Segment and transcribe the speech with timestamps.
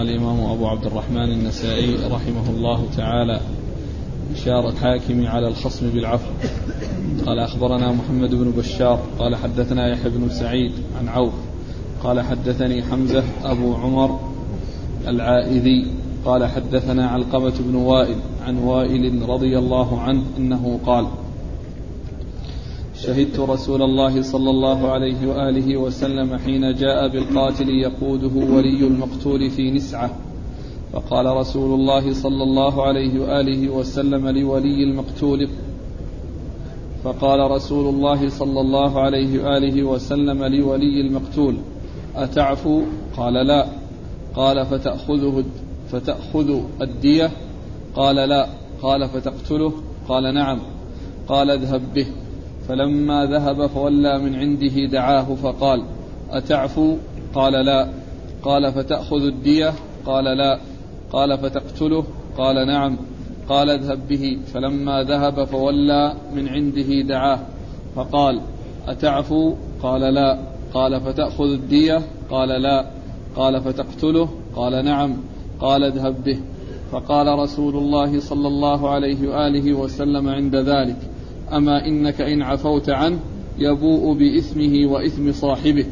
[0.00, 3.40] قال الإمام أبو عبد الرحمن النسائي رحمه الله تعالى
[4.34, 6.30] إشارة الحاكم على الخصم بالعفو.
[7.26, 11.32] قال أخبرنا محمد بن بشار قال حدثنا يحيى بن سعيد عن عوف
[12.02, 14.20] قال حدثني حمزة أبو عمر
[15.06, 15.86] العائذي
[16.24, 21.06] قال حدثنا علقمة بن وائل عن وائل رضي الله عنه أنه قال
[23.02, 29.70] شهدت رسول الله صلى الله عليه وآله وسلم حين جاء بالقاتل يقوده ولي المقتول في
[29.70, 30.10] نسعة.
[30.92, 35.48] فقال رسول الله صلى الله عليه وآله وسلم لولي المقتول
[37.04, 41.56] فقال رسول الله صلى الله عليه وآله وسلم لولي المقتول
[42.16, 42.82] أتعفو؟
[43.16, 43.66] قال لا.
[44.34, 45.44] قال فتأخذه
[45.90, 47.30] فتأخذ الدية؟
[47.94, 48.48] قال لا.
[48.82, 49.72] قال فتقتله؟
[50.08, 50.58] قال نعم.
[51.28, 52.06] قال اذهب به.
[52.70, 55.82] فلما ذهب فولى من عنده دعاه فقال
[56.30, 56.96] أتعفو؟
[57.34, 57.88] قال لا.
[58.42, 59.72] قال فتأخذ الدية؟
[60.06, 60.58] قال لا.
[61.12, 62.04] قال فتقتله؟
[62.38, 62.96] قال نعم.
[63.48, 64.38] قال اذهب به.
[64.54, 67.38] فلما ذهب فولى من عنده دعاه
[67.96, 68.40] فقال
[68.88, 70.38] أتعفو؟ قال لا.
[70.74, 72.86] قال فتأخذ الدية؟ قال لا.
[73.36, 75.16] قال فتقتله؟ قال نعم.
[75.60, 76.38] قال اذهب به.
[76.92, 81.09] فقال رسول الله صلى الله عليه وآله وسلم عند ذلك.
[81.52, 83.18] أما إنك إن عفوت عنه
[83.58, 85.88] يبوء بإثمه وإثم صاحبك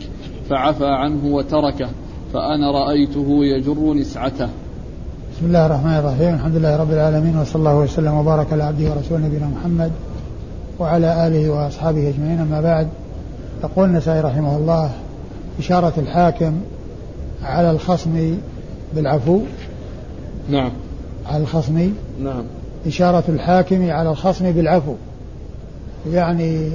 [0.51, 1.89] فعفى عنه وتركه
[2.33, 4.49] فأنا رأيته يجر نسعته.
[5.37, 6.35] بسم الله الرحمن الرحيم.
[6.35, 9.93] الحمد لله رب العالمين وصلى الله وسلم وبارك على عبده ورسوله نبينا محمد
[10.79, 12.39] وعلى آله وأصحابه أجمعين.
[12.39, 12.89] أما بعد
[13.65, 14.91] يقول النسائي رحمه الله
[15.59, 16.53] إشارة الحاكم
[17.43, 18.35] على الخصم
[18.95, 19.41] بالعفو.
[20.51, 20.71] نعم.
[21.27, 21.91] على الخصم.
[22.23, 22.43] نعم.
[22.87, 24.95] إشارة الحاكم على الخصم بالعفو.
[26.13, 26.71] يعني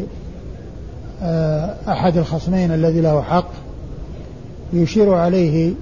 [1.23, 3.49] آه، أحد الخصمين الذي له حق
[4.73, 5.73] يشير عليه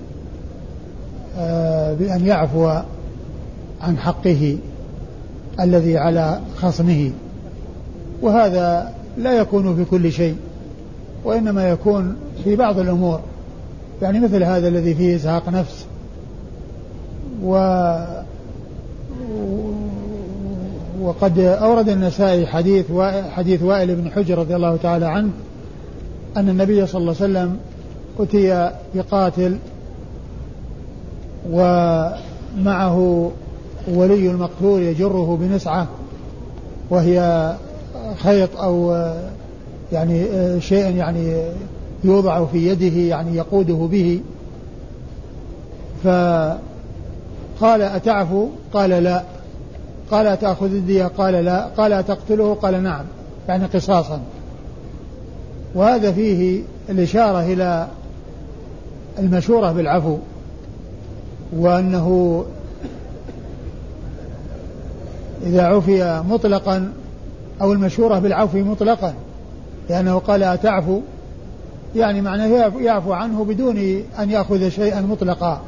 [1.38, 2.68] آه، بأن يعفو
[3.82, 4.58] عن حقه
[5.60, 7.12] الذي على خصمه.
[8.22, 10.36] وهذا لا يكون في كل شيء
[11.24, 13.20] وإنما يكون في بعض الأمور.
[14.02, 15.86] يعني مثل هذا الذي فيه إزهاق نفس
[17.44, 17.56] و
[21.02, 22.86] وقد أورد النسائي حديث
[23.32, 25.30] حديث وائل بن حجر رضي الله تعالى عنه
[26.38, 27.58] أن النبي صلى الله عليه وسلم
[28.20, 29.58] أتي بقاتل
[31.52, 33.32] ومعه
[33.88, 35.88] ولي المقتول يجره بنسعة
[36.90, 37.52] وهي
[38.24, 39.06] خيط أو
[39.92, 40.26] يعني
[40.62, 41.42] شيء يعني
[42.04, 44.22] يوضع في يده يعني يقوده به.
[46.04, 49.24] فقال أتعفو؟ قال لا.
[50.12, 51.66] قال أتأخذ الدية؟ قال لا.
[51.78, 53.06] قال أتقتله؟ قال نعم.
[53.48, 54.22] يعني قصاصا.
[55.76, 57.88] وهذا فيه الإشارة إلى
[59.20, 60.18] المشورة بالعفو
[61.54, 62.46] وأنه
[65.44, 66.94] إذا عفي مطلقا
[67.62, 69.14] أو المشورة بالعفو مطلقا
[69.90, 71.02] لأنه قال أتعفو
[71.96, 73.78] يعني معناه يعفو عنه بدون
[74.20, 75.62] أن يأخذ شيئا مطلقا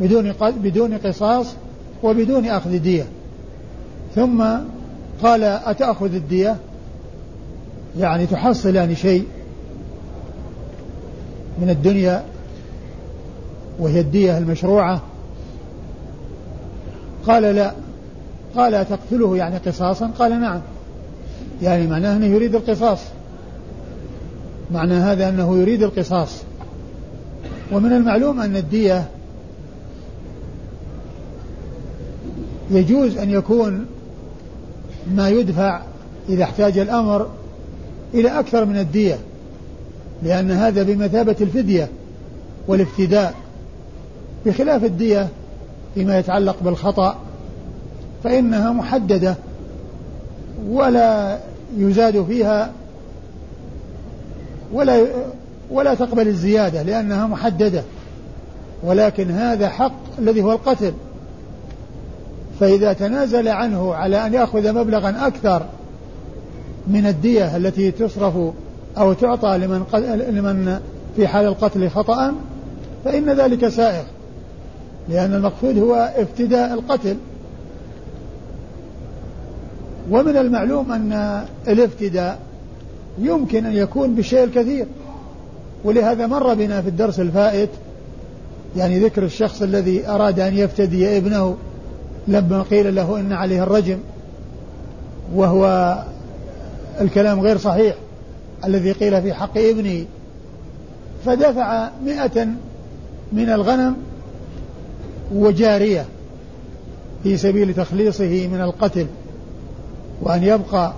[0.00, 1.46] بدون بدون قصاص
[2.02, 3.06] وبدون أخذ دية.
[4.14, 4.44] ثم
[5.22, 6.56] قال أتأخذ الدية؟
[7.98, 9.26] يعني تحصل يعني شيء
[11.60, 12.24] من الدنيا
[13.78, 15.02] وهي الدية المشروعة؟
[17.26, 17.72] قال لا.
[18.56, 20.60] قال تقتله يعني قصاصا؟ قال نعم.
[21.62, 23.00] يعني معناه أنه يريد القصاص.
[24.70, 26.42] معنى هذا أنه يريد القصاص.
[27.72, 29.04] ومن المعلوم أن الدية
[32.70, 33.86] يجوز أن يكون
[35.16, 35.80] ما يدفع
[36.28, 37.26] إذا احتاج الأمر
[38.14, 39.18] إلى أكثر من الدية
[40.22, 41.88] لأن هذا بمثابة الفدية
[42.68, 43.34] والافتداء.
[44.46, 45.28] بخلاف الدية
[45.94, 47.18] فيما يتعلق بالخطأ
[48.24, 49.34] فإنها محددة
[50.68, 51.38] ولا
[51.78, 52.72] يزاد فيها
[54.72, 55.06] ولا
[55.70, 57.82] ولا تقبل الزيادة لأنها محددة.
[58.82, 60.92] ولكن هذا حق الذي هو القتل.
[62.60, 65.62] فإذا تنازل عنه على أن يأخذ مبلغا أكثر
[66.86, 68.34] من الدية التي تصرف
[68.98, 69.84] أو تعطى لمن
[70.30, 70.80] لمن
[71.16, 72.34] في حال القتل خطأ
[73.04, 74.04] فإن ذلك سائغ
[75.08, 77.16] لأن المقصود هو افتداء القتل.
[80.10, 82.38] ومن المعلوم أن الافتداء
[83.18, 84.86] يمكن أن يكون بالشيء الكثير
[85.84, 87.70] ولهذا مر بنا في الدرس الفائت
[88.76, 91.56] يعني ذكر الشخص الذي أراد أن يفتدي ابنه
[92.28, 93.98] لما قيل له إن عليه الرجم
[95.34, 95.94] وهو
[97.00, 97.94] الكلام غير صحيح
[98.64, 100.06] الذي قيل في حق ابني
[101.24, 102.46] فدفع مئة
[103.32, 103.96] من الغنم
[105.34, 106.04] وجارية
[107.22, 109.06] في سبيل تخليصه من القتل
[110.22, 110.92] وأن يبقى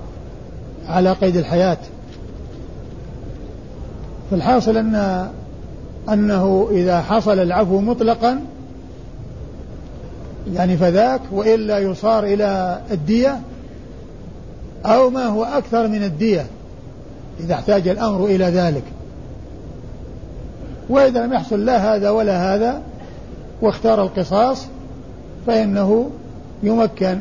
[0.89, 1.79] على قيد الحياة.
[4.31, 5.29] فالحاصل أن
[6.09, 8.41] أنه إذا حصل العفو مطلقا
[10.55, 13.41] يعني فذاك وإلا يصار إلى الدية
[14.87, 16.47] أو ما هو أكثر من الدية
[17.41, 18.83] إذا احتاج الأمر إلى ذلك.
[20.89, 22.83] وإذا لم يحصل لا هذا ولا هذا
[23.63, 24.67] واختار القصاص
[25.47, 26.11] فإنه
[26.63, 27.19] يمكن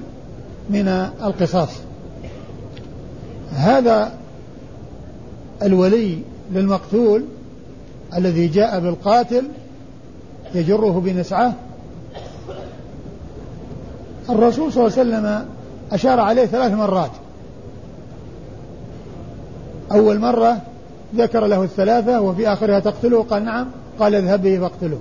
[0.69, 0.88] من
[1.24, 1.69] القصاص.
[3.54, 4.12] هذا
[5.63, 6.18] الولي
[6.51, 7.24] للمقتول
[8.18, 9.44] الذي جاء بالقاتل
[10.56, 11.54] يجره بنسعه
[14.30, 15.46] الرسول صلى الله عليه وسلم
[15.92, 17.12] أشار عليه ثلاث مرات.
[19.92, 20.58] أول مرة
[21.16, 23.68] ذكر له الثلاثة وفي آخرها تقتله قال نعم
[24.00, 25.00] قال اذهب به فاقتله.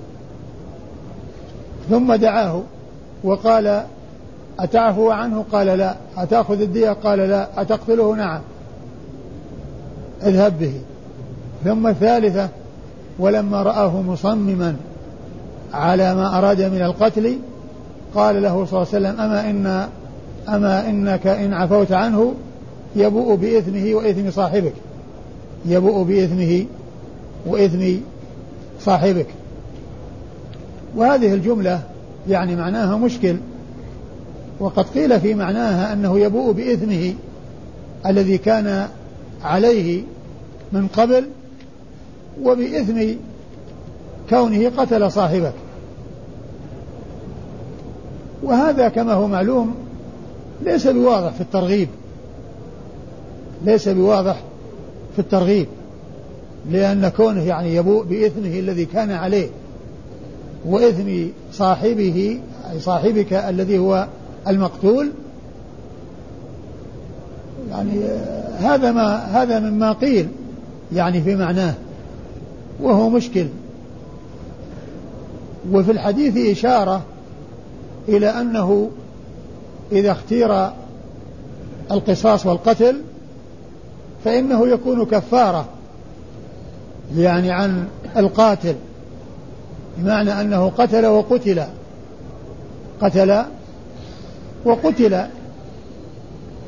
[1.91, 2.63] ثم دعاه
[3.25, 3.83] وقال
[4.61, 5.95] أتعفو عنه؟ قال لا.
[6.17, 7.49] أتأخذ الدية؟ قال لا.
[7.57, 8.41] أتقتله؟ نعم.
[10.23, 10.73] اذهب به.
[11.65, 12.49] ثم الثالثة
[13.19, 14.77] ولما رآه مصمما
[15.75, 17.39] على ما أراد من القتل
[18.15, 19.89] قال له صلى الله عليه وسلم أما إن
[20.49, 22.35] أما إنك إن عفوت عنه
[22.97, 24.73] يبوء بإثمه وإثم صاحبك.
[25.67, 26.65] يبوء بإثمه
[27.47, 28.01] وإثم
[28.81, 29.27] صاحبك.
[30.97, 31.83] وهذه الجملة
[32.29, 33.37] يعني معناها مشكل.
[34.61, 37.15] وقد قيل في معناها أنه يبوء بإثمه
[38.07, 38.89] الذي كان
[39.45, 40.03] عليه
[40.73, 41.25] من قبل
[42.43, 43.03] وبإثم
[44.31, 45.53] كونه قتل صاحبك.
[48.43, 49.75] وهذا كما هو معلوم
[50.63, 51.89] ليس بواضح في الترغيب.
[53.65, 54.37] ليس بواضح
[55.13, 55.67] في الترغيب.
[56.71, 59.49] لأن كونه يعني يبوء بإثمه الذي كان عليه
[60.67, 62.41] وإثم صاحبه
[62.73, 64.07] أي صاحبك الذي هو
[64.49, 65.11] المقتول
[67.71, 68.01] يعني
[68.59, 70.29] هذا ما هذا مما قيل
[70.93, 71.75] يعني في معناه
[72.81, 73.47] وهو مشكل.
[75.73, 77.03] وفي الحديث إشارة
[78.09, 78.91] إلى أنه
[79.93, 80.71] إذا اختير
[81.91, 83.01] القصاص والقتل
[84.25, 85.69] فإنه يكون كفارة
[87.17, 88.75] يعني عن القاتل
[89.99, 91.63] بمعنى أنه قتل وقتل
[93.01, 93.45] قتل
[94.65, 95.27] وقتل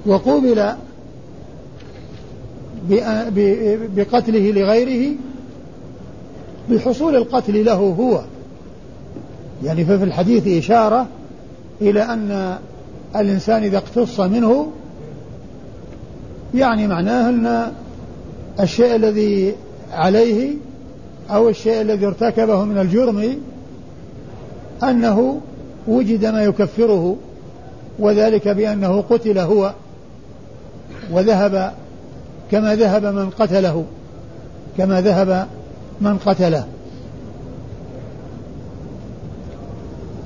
[0.06, 0.72] وقوبل
[3.96, 5.16] بقتله لغيره
[6.70, 8.20] بحصول القتل له هو.
[9.64, 11.06] يعني ففي الحديث إشارة
[11.80, 12.58] إلى أن
[13.16, 14.66] الإنسان إذا اقتص منه
[16.54, 17.72] يعني معناه أن
[18.60, 19.54] الشيء الذي
[19.92, 20.54] عليه
[21.30, 23.36] أو الشيء الذي ارتكبه من الجرم
[24.82, 25.40] أنه
[25.88, 27.16] وجد ما يكفره
[27.98, 29.72] وذلك بأنه قتل هو
[31.12, 31.72] وذهب
[32.50, 33.84] كما ذهب من قتله
[34.78, 35.46] كما ذهب
[36.00, 36.64] من قتله.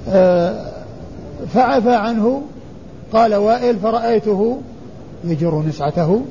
[0.09, 0.74] آه،
[1.49, 2.43] فعفى عنه
[3.13, 4.61] قال وائل فرأيته
[5.25, 6.23] يجر نسعته.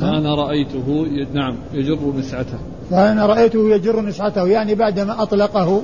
[0.00, 2.58] فأنا رأيته نعم يجر نسعته.
[2.90, 5.82] فأنا رأيته يجر نسعته يعني بعدما أطلقه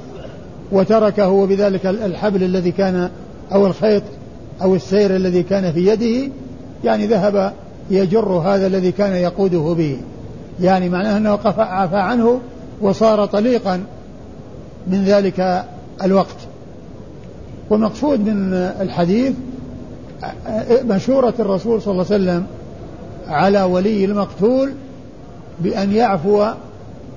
[0.73, 3.11] وتركه وبذلك الحبل الذي كان
[3.53, 4.03] أو الخيط
[4.63, 6.33] أو السير الذي كان في يده
[6.85, 7.53] يعني ذهب
[7.91, 9.97] يجر هذا الذي كان يقوده به.
[10.61, 12.41] يعني معناه أنه عفى عنه
[12.81, 13.85] وصار طليقا
[14.87, 15.65] من ذلك
[16.05, 16.46] الوقت.
[17.71, 19.35] ومقصود من الحديث
[20.85, 22.47] مشورة الرسول صلى الله عليه وسلم
[23.29, 24.73] على ولي المقتول
[25.61, 26.47] بأن يعفو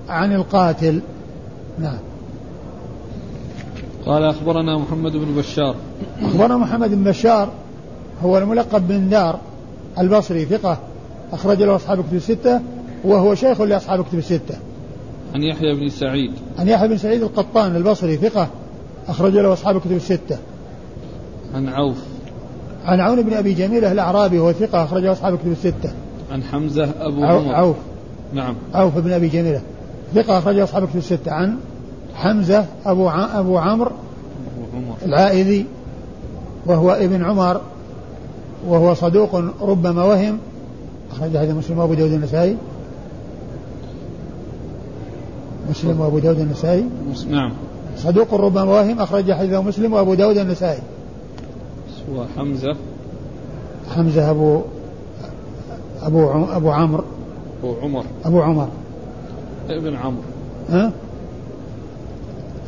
[0.10, 1.02] عن القاتل.
[1.80, 1.98] نعم.
[4.06, 5.76] قال أخبرنا محمد بن بشار.
[6.22, 7.50] أخبرنا محمد بن بشار
[8.24, 9.40] هو الملقب بن دار
[10.00, 10.78] البصري ثقة
[11.34, 12.62] أخرج له أصحاب كتب الستة
[13.04, 14.56] وهو شيخ لأصحاب كتب الستة.
[15.36, 16.32] عن يحيى بن سعيد.
[16.60, 18.48] عن يحيى بن سعيد القطان البصري ثقة
[19.10, 20.38] أخرج له أصحاب كتب الستة.
[21.54, 21.98] عن عوف.
[22.86, 25.92] عن عون بن أبي جميلة الأعرابي وهو ثقة أخرج له أصحاب كتب الستة.
[26.32, 27.76] عن حمزة أبو عمر عوف.
[28.34, 28.56] نعم.
[28.74, 29.62] عوف بن أبي جميلة
[30.16, 31.32] ثقة أخرج له أصحاب كتب الستة.
[31.32, 31.58] عن
[32.16, 33.92] حمزة أبو أبو عمرو
[35.06, 35.66] العائذي
[36.66, 37.62] وهو ابن عمر
[38.68, 40.38] وهو صدوق ربما وهم.
[41.12, 42.58] أخرج هذا مسلم وأبو داود النسائي
[45.70, 46.86] مسلم وأبو داود النسائي
[47.30, 47.52] نعم.
[48.04, 50.80] صدوق ربما وهم أخرج حديثه مسلم وأبو داود النسائي
[52.14, 52.76] هو حمزة.
[54.32, 54.62] أبو
[56.02, 57.04] أبو أبو عمرو.
[57.64, 58.06] أبو عمر.
[58.26, 58.68] أبو عمر.
[59.70, 60.22] ابن عمرو.
[60.70, 60.92] ها؟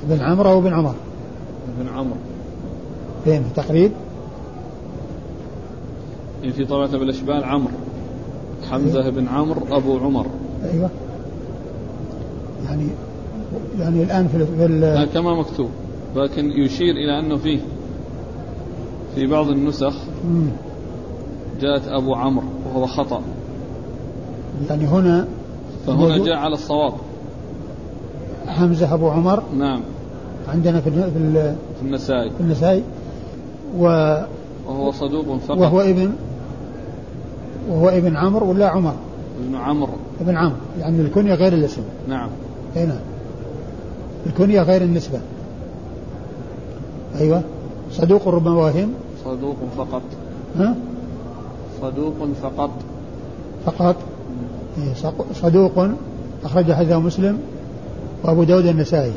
[0.09, 0.95] ابن عمرو أو ابن عمر؟
[1.79, 2.17] بن عمرو.
[3.23, 3.91] فين تقريب؟
[6.41, 7.73] في طبعة بالأشبال عمرو.
[8.71, 10.25] حمزة بن عمرو أبو عمر.
[10.73, 10.89] أيوة.
[12.69, 12.87] يعني
[13.79, 15.69] يعني الآن في, كما مكتوب.
[16.15, 17.59] لكن يشير إلى أنه فيه
[19.15, 19.93] في بعض النسخ
[21.61, 23.21] جاءت أبو عمرو وهو خطأ.
[24.69, 25.27] يعني هنا
[25.87, 26.93] فهنا جاء على الصواب.
[28.47, 29.81] حمزة أبو عمر نعم.
[30.47, 31.11] عندنا في في,
[31.79, 32.29] في النسائي.
[32.29, 32.83] في النسائي.
[33.77, 33.83] و
[34.67, 35.57] وهو صدوق فقط.
[35.57, 36.11] وهو ابن
[37.69, 38.93] وهو ابن عمرو ولا عمر؟
[39.45, 39.93] ابن عمرو.
[40.21, 40.55] ابن عمرو.
[40.79, 41.81] يعني الكنية غير الاسم.
[42.07, 42.29] نعم.
[42.77, 42.97] أي نعم.
[44.25, 45.19] الكنية غير النسبة.
[47.19, 47.43] أيوة.
[47.91, 48.93] صدوق ربما واهم
[49.25, 50.01] صدوق فقط.
[50.57, 50.75] ها؟
[51.81, 52.13] صدوق
[52.43, 52.69] فقط.
[53.65, 53.95] فقط؟
[54.77, 55.87] إيه، صدوق
[56.43, 57.39] أخرج حديثه مسلم
[58.23, 59.11] وأبو داود النسائي.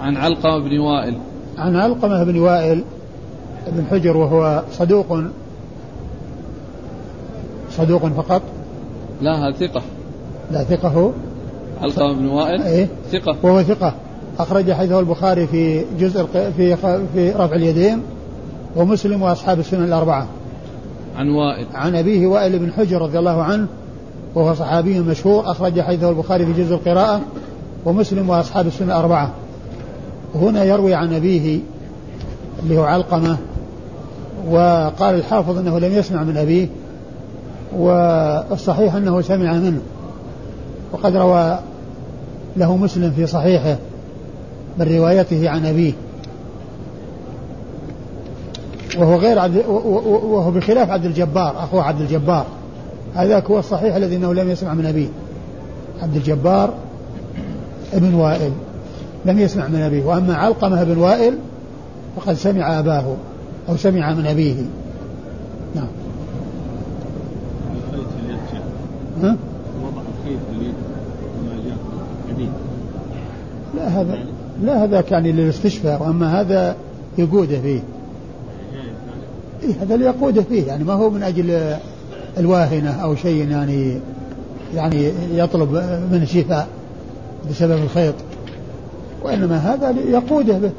[0.00, 1.14] عن علقمة بن وائل.
[1.58, 2.84] عن علقمة بن وائل
[3.66, 5.18] بن حجر وهو صدوق.
[7.70, 8.42] صدوق فقط؟
[9.22, 9.82] لا هذا ثقة.
[10.52, 11.10] لا ثقة هو؟
[11.82, 12.62] علقمة بن وائل.
[12.62, 13.36] إيه؟ ثقة.
[13.42, 13.94] وهو ثقة.
[14.38, 16.76] أخرج حديثه البخاري في جزء في
[17.14, 18.02] في رفع اليدين
[18.76, 20.26] ومسلم وأصحاب السنن الأربعة.
[21.16, 21.66] عن وائل.
[21.74, 23.66] عن أبيه وائل بن حجر رضي الله عنه
[24.34, 27.20] وهو صحابي مشهور أخرج حديثه البخاري في جزء القراءة
[27.84, 29.30] ومسلم وأصحاب السنة الأربعة.
[30.34, 31.60] وهنا يروي عن أبيه
[32.62, 33.36] اللي هو علقمة
[34.50, 36.68] وقال الحافظ أنه لم يسمع من أبيه
[37.76, 39.80] والصحيح أنه سمع منه.
[40.92, 41.58] وقد روى
[42.56, 43.76] له مسلم في صحيحه
[44.78, 45.92] من روايته عن أبيه.
[48.98, 52.46] وهو غير عبد وهو بخلاف عبد الجبار أخوه عبد الجبار.
[53.14, 55.08] هذاك هو الصحيح الذي أنه لم يسمع من أبيه.
[56.02, 56.74] عبد الجبار
[57.92, 58.52] ابن وائل.
[59.26, 60.04] لم يسمع من أبيه.
[60.04, 61.34] وأما علقمة بن وائل
[62.16, 63.04] فقد سمع أباه
[63.68, 64.54] أو سمع من أبيه.
[69.24, 69.36] ها؟
[69.82, 70.74] وضع الخيط في اليد
[71.46, 72.48] ما جاء
[73.76, 74.18] لا هذا
[74.62, 76.76] لا هذا كان للاستشفاء وأما هذا
[77.18, 77.80] يقوده فيه.
[79.62, 81.76] إيه هذا اللي يقوده فيه يعني ما هو من أجل
[82.38, 84.00] الواهنة أو شيء يعني
[84.74, 85.72] يعني يطلب
[86.12, 86.68] من الشفاء
[87.50, 88.14] بسبب الخيط.
[89.22, 90.70] وإنما هذا يقوده به.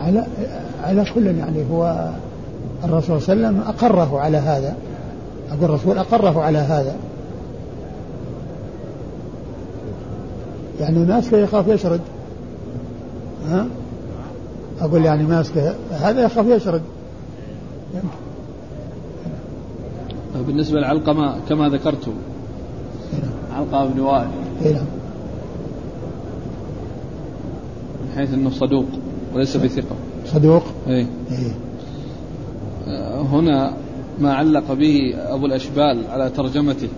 [0.00, 0.26] على
[0.84, 2.10] على كل يعني هو
[2.84, 4.76] الرسول صلى الله عليه وسلم أقره على هذا.
[5.50, 6.96] أقول الرسول أقره على هذا.
[10.80, 12.00] يعني ماسكه يخاف يشرد.
[13.48, 13.66] ها؟
[14.80, 16.82] أقول يعني ماسكه هذا يخاف يشرد.
[20.46, 22.08] بالنسبة لعلقمة كما ذكرت
[23.56, 24.28] علقمة بن وائل.
[24.64, 24.74] نعم.
[28.02, 28.86] من حيث أنه صدوق
[29.34, 29.96] وليس بثقة.
[30.26, 31.54] صدوق؟ اي إيه؟
[33.32, 33.74] هنا
[34.20, 36.88] ما علق به أبو الأشبال على ترجمته.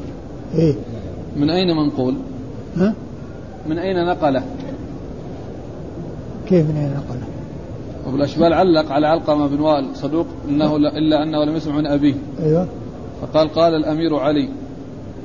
[0.55, 0.75] إيه؟
[1.37, 2.15] من أين منقول
[2.77, 2.95] ها؟
[3.69, 4.43] من أين نقله؟
[6.47, 7.27] كيف من أين نقله؟
[8.07, 12.15] أبو الأشبال علق على علقمة بن وائل صدوق إنه إلا أنه لم يسمع من أبيه.
[12.43, 12.67] أيوه.
[13.23, 14.49] فقال قال الأمير علي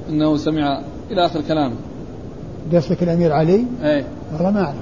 [0.10, 1.75] إنه سمع إلى آخر كلامه.
[2.74, 4.06] قصدك الأمير علي؟ إيه.
[4.34, 4.82] والله ما أعلم.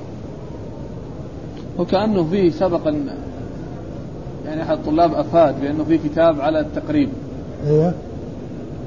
[1.79, 3.05] وكأنه فيه سبقا
[4.46, 7.10] يعني أحد الطلاب أفاد بأنه في كتاب على التقريب.
[7.67, 7.93] أيوه.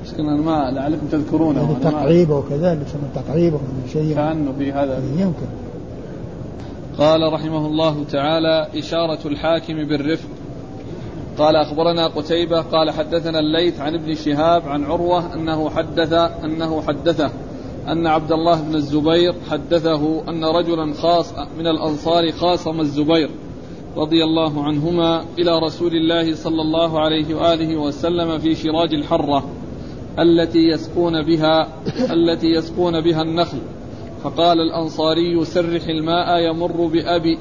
[0.04, 1.60] بس كنا ما لعلكم تذكرونه.
[1.60, 3.54] يعني التقعيب وكذا اللي يسمى التقعيب
[3.92, 4.14] شيء.
[4.14, 5.02] كأنه في هذا.
[5.18, 5.46] يمكن.
[6.98, 10.28] قال رحمه الله تعالى إشارة الحاكم بالرفق.
[11.38, 16.12] قال أخبرنا قتيبة قال حدثنا الليث عن ابن شهاب عن عروة أنه حدث
[16.44, 17.30] أنه حدثه
[17.88, 23.30] أن عبد الله بن الزبير حدثه أن رجلا خاص من الأنصار خاصم الزبير.
[23.96, 29.44] رضي الله عنهما إلى رسول الله صلى الله عليه وآله وسلم في شراج الحرة
[30.18, 31.68] التي يسقون بها
[32.12, 33.58] التي يسقون بها النخل.
[34.24, 37.38] فقال الأنصاري سرح الماء يمر بأبي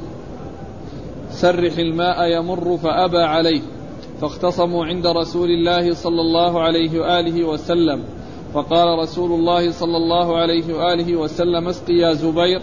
[1.32, 3.62] سرح الماء يمر فأبى عليه.
[4.22, 8.04] فاختصموا عند رسول الله صلى الله عليه وآله وسلم.
[8.54, 12.62] فقال رسول الله صلى الله عليه وآله وسلم اسقي يا زبير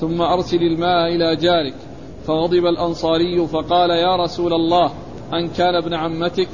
[0.00, 1.74] ثم أرسل الماء إلى جارك.
[2.26, 4.90] فغضب الأنصاري فقال يا رسول الله
[5.32, 6.48] أن كان ابن عمتك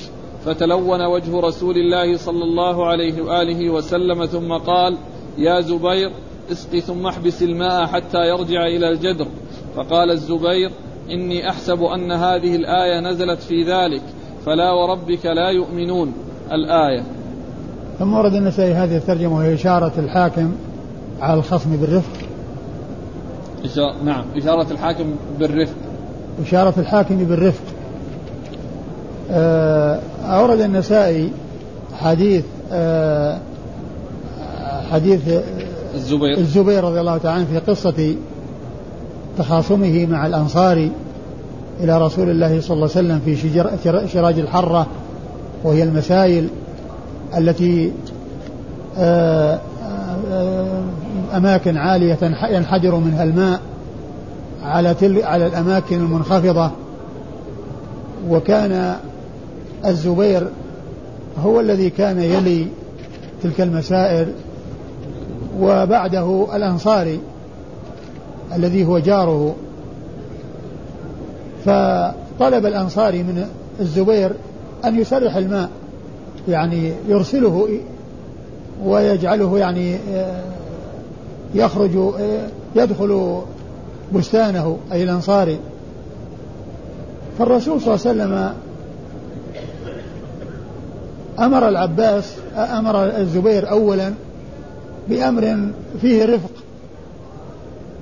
[0.44, 4.96] فتلون وجه رسول الله صلى الله عليه وآله وسلم ثم قال
[5.38, 6.10] يا زبير
[6.52, 9.26] اسق ثم احبس الماء حتى يرجع إلى الجدر.
[9.76, 10.70] فقال الزبير
[11.10, 14.02] إني أحسب أن هذه الآية نزلت في ذلك
[14.46, 16.12] فلا وربك لا يؤمنون
[16.52, 17.02] الآية.
[17.98, 20.52] ثم ورد النسائي هذه الترجمة وهي إشارة الحاكم
[21.20, 22.27] على الخصم بالرفق.
[23.64, 24.24] إشارة نعم.
[24.36, 25.04] إشارة الحاكم
[25.38, 25.74] بالرفق.
[26.46, 27.62] إشارة الحاكم بالرفق.
[29.30, 31.30] آه، أورد النسائي
[31.98, 33.38] حديث آه،
[34.92, 35.20] حديث
[35.94, 36.38] الزبير.
[36.38, 38.14] الزبير رضي الله تعالى عنه في قصة
[39.38, 40.90] تخاصمه مع الأنصاري
[41.80, 44.86] إلى رسول الله صلى الله عليه وسلم في شراج الحرة
[45.64, 46.48] وهي المسائل
[47.36, 47.92] التي
[48.98, 49.58] آه،
[51.36, 52.18] أماكن عالية
[52.50, 53.60] ينحدر منها الماء
[54.62, 56.70] على تل على الأماكن المنخفضة.
[58.28, 58.96] وكان
[59.86, 60.48] الزبير
[61.44, 62.66] هو الذي كان يلي
[63.42, 64.32] تلك المسائل
[65.60, 67.20] وبعده الأنصاري
[68.54, 69.54] الذي هو جاره.
[71.64, 73.46] فطلب الأنصاري من
[73.80, 74.32] الزبير
[74.84, 75.68] أن يسرح الماء
[76.48, 77.68] يعني يرسله
[78.84, 80.42] ويجعله يعني آه،
[81.54, 82.14] يخرج
[82.76, 83.42] يدخل
[84.14, 85.58] بستانه أي الأنصاري
[87.38, 88.54] فالرسول صلى الله عليه وسلم
[91.38, 94.12] أمر العباس أمر الزبير أولا
[95.08, 96.50] بأمر فيه رفق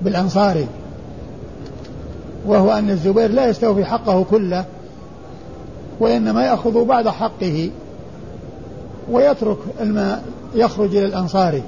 [0.02, 0.66] بالأنصاري
[2.46, 4.64] وهو أن الزبير لا يستوفي حقه كله
[6.00, 7.70] وإنما يأخذ بعض حقه
[9.10, 10.24] ويترك الماء
[10.54, 11.62] يخرج إلى الأنصاري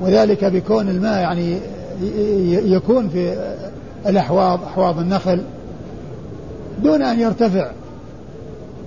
[0.00, 1.58] وذلك بكون الماء يعني
[2.74, 3.52] يكون في
[4.06, 5.42] الأحواض أحواض النخل
[6.82, 7.70] دون أن يرتفع.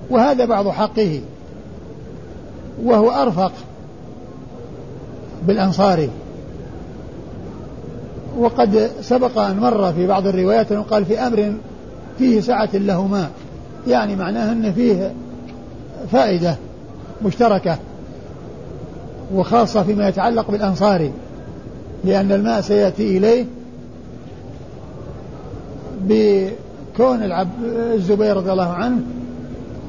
[0.10, 1.22] وهذا بعض حقه
[2.84, 3.52] وهو أرفق
[5.48, 6.10] بالأنصاري
[8.38, 11.54] وقد سبق أن مر في بعض الروايات أنه قال في أمر
[12.18, 13.30] فيه سعة لهما
[13.88, 15.14] يعني معناه أن فيه
[16.12, 16.56] فائدة
[17.26, 17.78] مشتركة.
[19.34, 21.12] وخاصة فيما يتعلق بالأنصاري
[22.04, 23.45] لأن الماء سيأتي إليه
[26.02, 27.47] بكون العب
[27.93, 29.02] الزبير رضي الله عنه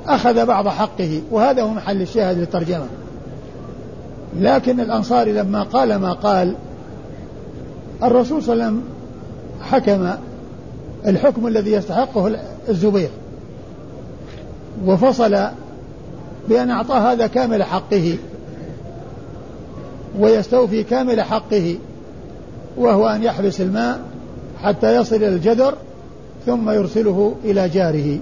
[0.06, 2.86] أخذ بعض حقه وهذا هو محل الشاهد للترجمة.
[4.40, 6.54] لكن الأنصاري لما قال ما قال
[8.02, 8.84] الرسول صلى الله عليه وسلم
[9.62, 10.10] حكم
[11.06, 12.36] الحكم الذي يستحقه
[12.68, 13.08] الزبير
[14.86, 15.38] وفصل
[16.48, 18.16] بأن أعطاه هذا كامل حقه.
[20.18, 21.78] ويستوفي كامل حقه
[22.76, 24.00] وهو أن يحبس الماء
[24.62, 25.74] حتى يصل إلى الجدر
[26.46, 28.18] ثم يرسله إلى جاره.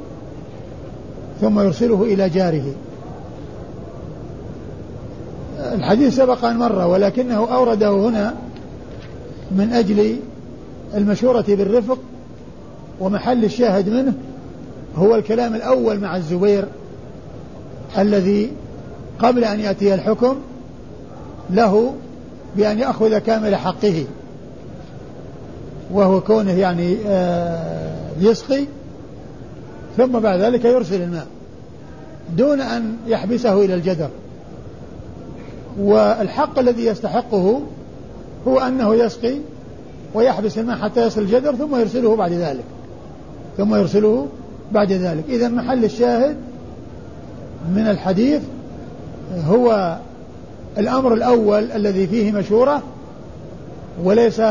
[1.40, 2.74] ثم يرسله إلى جاره.
[5.72, 8.34] الحديث سبق أن مر ولكنه أورده هنا
[9.50, 10.16] من أجل
[10.94, 11.98] المشورة بالرفق
[13.00, 14.12] ومحل الشاهد منه
[14.96, 16.64] هو الكلام الأول مع الزبير
[17.98, 18.50] الذي
[19.18, 20.36] قبل أن يأتي الحكم
[21.50, 21.94] له
[22.56, 24.04] بأن يأخذ كامل حقه
[25.92, 28.64] وهو كونه يعني آه، يسقي
[29.96, 31.26] ثم بعد ذلك يرسل الماء
[32.36, 34.08] دون أن يحبسه إلى الجدر.
[35.78, 37.60] والحق الذي يستحقه
[38.48, 39.34] هو أنه يسقي
[40.14, 42.64] ويحبس الماء حتى يصل الجدر ثم يرسله بعد ذلك
[43.56, 44.26] ثم يرسله
[44.72, 45.24] بعد ذلك.
[45.28, 46.36] إذا محل الشاهد
[47.74, 48.42] من الحديث
[49.46, 49.96] هو
[50.78, 52.82] الأمر الأول الذي فيه مشورة
[54.04, 54.42] وليس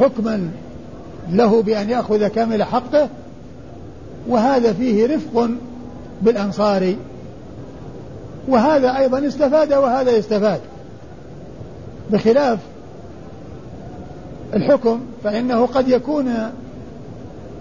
[0.00, 0.50] حكما
[1.30, 3.08] له بأن يأخذ كامل حقه
[4.28, 5.50] وهذا فيه رفق
[6.22, 6.94] بالأنصار
[8.48, 10.60] وهذا أيضا استفاد وهذا يستفاد.
[12.10, 12.58] بخلاف
[14.54, 16.34] الحكم فإنه قد يكون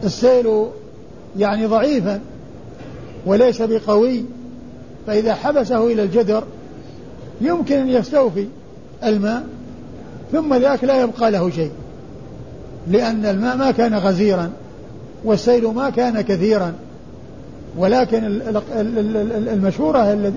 [0.04, 0.66] السيل
[1.38, 2.20] يعني ضعيفا
[3.26, 4.26] وليس بقوي
[5.08, 6.44] فإذا حبسه إلى الجدر
[7.42, 8.48] يمكن أن يستوفي
[9.04, 9.44] الماء
[10.32, 11.72] ثم ذاك لا يبقى له شيء
[12.88, 14.50] لأن الماء ما كان غزيرا
[15.24, 16.74] والسيل ما كان كثيرا
[17.78, 18.42] ولكن
[19.54, 20.32] المشورة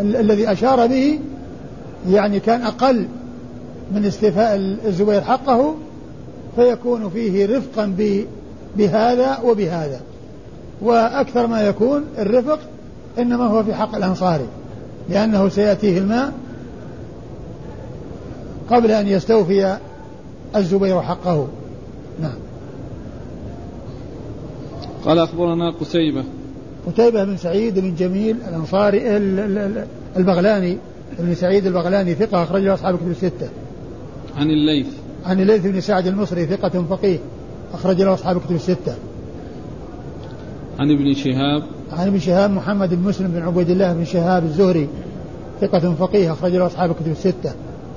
[0.00, 1.18] الذي أشار به
[2.10, 3.06] يعني كان أقل
[3.94, 5.74] من استيفاء الزبير حقه
[6.56, 7.94] فيكون فيه رفقا
[8.76, 10.00] بهذا وبهذا.
[10.82, 12.58] وأكثر ما يكون الرفق
[13.18, 14.46] إنما هو في حق الأنصاري
[15.10, 16.32] لأنه سيأتيه الماء
[18.70, 19.78] قبل أن يستوفي
[20.56, 21.48] الزبير حقه
[22.20, 22.38] نعم
[25.04, 26.24] قال أخبرنا قتيبة
[26.86, 29.16] قتيبة بن سعيد بن جميل الأنصاري
[30.16, 30.78] البغلاني
[31.18, 33.48] بن سعيد البغلاني ثقة أخرج له أصحاب كتب الستة.
[34.36, 34.86] عن الليث
[35.24, 37.18] عن الليث بن سعد المصري ثقة فقيه
[37.74, 38.94] أخرج له أصحاب كتب الستة.
[40.78, 44.88] عن ابن شهاب عن ابن شهاب محمد بن مسلم بن عبيد الله بن شهاب الزهري
[45.60, 47.54] ثقة فقيه أخرج له أصحاب الكتب الستة.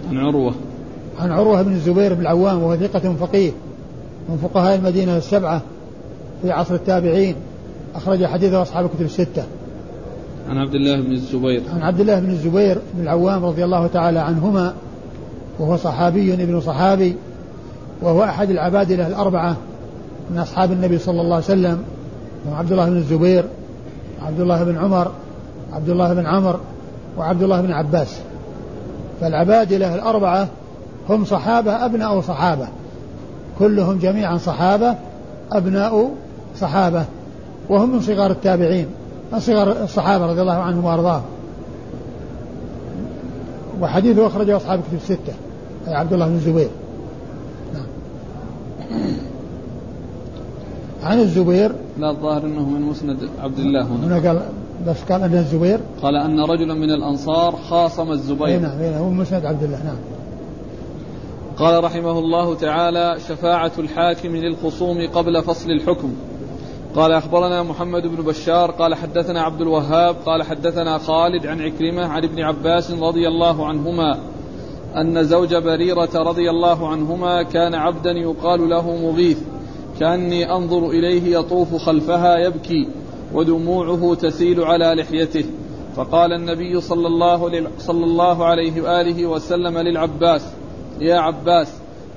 [0.10, 0.54] عن عروة.
[1.20, 3.52] عن عروة بن الزبير بن العوام وهو ثقة فقيه
[4.30, 5.62] من فقهاء المدينة السبعة
[6.42, 7.36] في عصر التابعين
[7.96, 9.44] أخرج حديثه أصحاب الكتب الستة.
[10.50, 11.62] عن عبد الله بن الزبير.
[11.74, 14.74] عن عبد الله بن الزبير بن العوام رضي الله تعالى عنهما
[15.60, 17.16] وهو صحابي ابن صحابي
[18.02, 19.58] وهو أحد العبادلة الأربعة
[20.32, 21.84] من أصحاب النبي صلى الله عليه وسلم
[22.52, 23.46] وعبد الله بن الزبير
[24.22, 25.12] عبد الله بن عمر
[25.74, 26.60] عبد الله بن عمر
[27.18, 28.20] وعبد الله بن عباس
[29.22, 30.48] فالعبادلة الأربعة
[31.10, 32.68] هم صحابة أبناء صحابة.
[33.60, 34.96] كلهم جميعا صحابة
[35.52, 36.12] أبناء
[36.60, 37.06] صحابة.
[37.70, 38.88] وهم من صغار التابعين
[39.34, 41.24] من صغار الصحابة رضي الله عنهم وأرضاهم.
[43.82, 45.34] وحديثه أخرجه أصحاب كتب الستة
[45.88, 46.70] أي عبد الله بن الزبير.
[47.74, 47.86] نعم.
[51.04, 51.72] عن الزبير.
[52.00, 54.08] لا الظاهر إنه من مسند عبد الله هنا.
[54.08, 54.42] هنا قال
[54.88, 55.80] بس قال ان الزبير.
[56.02, 58.60] قال أن رجلا من الأنصار خاصم الزبير.
[58.60, 59.98] نعم هو مسند عبد الله نعم.
[61.58, 66.14] قال رحمه الله تعالى شفاعة الحاكم للخصوم قبل فصل الحكم.
[66.96, 72.24] قال أخبرنا محمد بن بشار قال حدثنا عبد الوهاب قال حدثنا خالد عن عكرمة عن
[72.24, 74.18] ابن عباس رضي الله عنهما
[74.96, 79.38] أن زوج بريرة رضي الله عنهما كان عبدا يقال له مغيث
[80.00, 82.88] كأني أنظر إليه يطوف خلفها يبكي.
[83.34, 85.46] ودموعه تسيل على لحيته.
[85.96, 90.46] فقال النبي صلى الله, صلى الله عليه وآله وسلم للعباس
[91.00, 91.74] يا عباس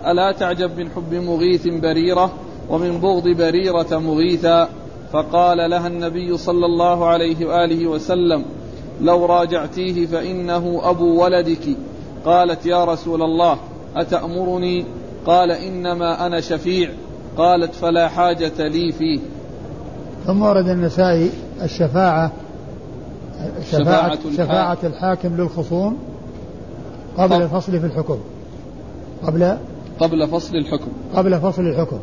[0.06, 2.32] ألا تعجب من حب مغيث بريرة
[2.70, 4.68] ومن بغض بريرة مغيثا؟
[5.12, 8.44] فقال لها النبي صلى الله عليه وآله وسلم
[9.00, 11.76] لو راجعتيه فإنه أبو ولدك.
[12.24, 13.58] قالت يا رسول الله
[13.96, 14.84] أتأمرني؟
[15.26, 16.90] قال إنما أنا شفيع.
[17.36, 19.20] قالت فلا حاجة لي فيه.
[20.26, 21.30] ثم ورد النسائي
[21.62, 22.32] الشفاعة
[23.70, 25.36] شفاعة, شفاعة الحاكم.
[25.36, 25.98] للخصوم
[27.18, 28.18] قبل الفصل في الحكم.
[29.22, 29.56] قبل؟
[29.98, 30.88] قبل فصل الحكم.
[31.14, 31.98] قبل فصل الحكم.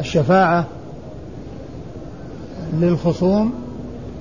[0.00, 0.66] الشفاعة
[2.80, 3.54] للخصوم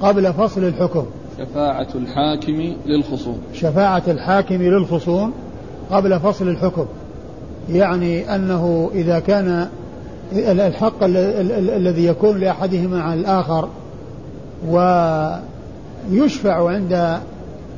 [0.02, 1.06] قبل فصل الحكم.
[1.38, 3.38] شفاعة الحاكم للخصوم.
[3.54, 5.34] شفاعة الحاكم للخصوم
[5.92, 6.86] قبل فصل الحكم.
[7.70, 9.70] يعني أنه إذا كان
[10.34, 13.70] الحق الذي يكون لأحدهما على الآخر
[14.70, 17.20] ويشفع عند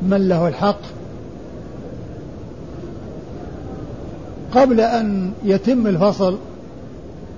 [0.01, 0.79] من له الحق.
[4.51, 6.38] قبل أن يتم الفصل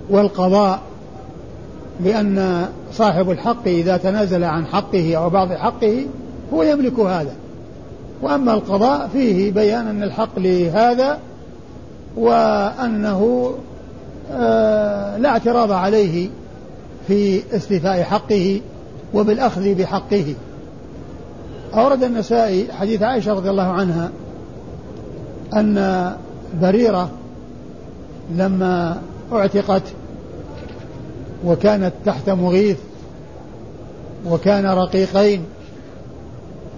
[0.09, 0.79] والقضاء
[2.03, 6.05] لأن صاحب الحق إذا تنازل عن حقه أو بعض حقه
[6.53, 7.33] هو يملك هذا.
[8.21, 11.17] وأما القضاء فيه بيان أن الحق لهذا
[12.17, 13.53] وأنه
[15.17, 16.29] لا اعتراض عليه
[17.07, 18.61] في استيفاء حقه
[19.13, 20.35] وبالأخذ بحقه.
[21.73, 24.11] أورد النسائي حديث عائشة رضي الله عنها
[25.53, 26.11] أن
[26.61, 27.09] بريرة
[28.35, 29.01] لما
[29.33, 29.83] اعتقت
[31.45, 32.77] وكانت تحت مغيث
[34.29, 35.45] وكان رقيقين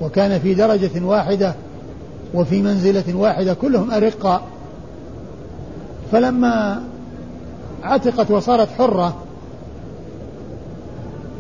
[0.02, 1.54] وكان في درجة واحدة
[2.34, 4.42] وفي منزلة واحدة كلهم أرقاء
[6.12, 6.84] فلما
[7.84, 9.15] عتقت وصارت حرة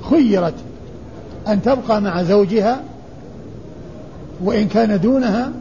[0.09, 0.53] خيرت
[1.47, 2.81] أن تبقى مع زوجها
[4.43, 5.51] وإن كان دونها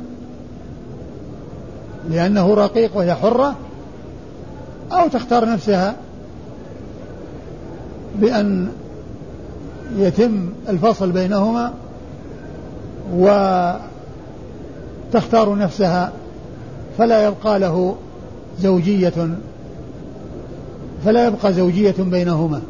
[2.10, 3.54] لأنه رقيق وهي حرة
[4.92, 5.96] أو تختار نفسها
[8.14, 8.68] بأن
[9.96, 11.72] يتم الفصل بينهما
[13.14, 13.78] وتختار
[15.58, 16.12] نفسها
[16.98, 17.96] فلا يبقى له
[18.60, 19.30] زوجية
[21.04, 22.62] فلا يبقى زوجية بينهما.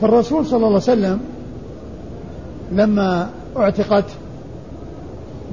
[0.00, 1.20] فالرسول صلى الله عليه وسلم
[2.72, 4.04] لما اعتقت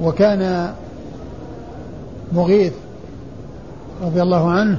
[0.02, 0.72] وكان
[2.32, 2.72] مغيث
[4.02, 4.78] رضي الله عنه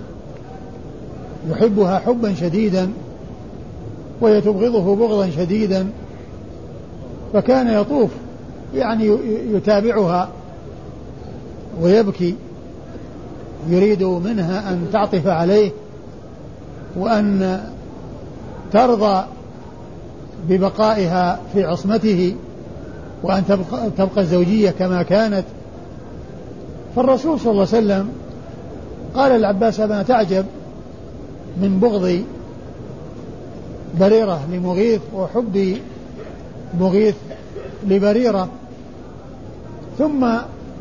[1.50, 2.92] يحبها حبا شديدا
[4.22, 5.88] وهي تبغضه بغضا شديدا
[7.34, 8.10] فكان يطوف
[8.76, 9.18] يعني
[9.54, 10.30] يتابعها
[11.82, 12.36] ويبكي
[13.70, 15.72] يريد منها أن تعطف عليه
[16.96, 17.60] وأن
[18.74, 19.26] ترضى
[20.50, 22.36] ببقائها في عصمته
[23.24, 25.44] وأن تبقى, تبقى الزوجية كما كانت.
[26.96, 28.10] فالرسول صلى الله عليه وسلم
[29.16, 30.46] قال العباس ما تعجب
[31.62, 32.22] من بغض
[34.00, 35.78] بريرة لمغيث وحب
[36.80, 37.16] مغيث
[37.88, 38.50] لبريرة؟
[39.98, 40.28] ثم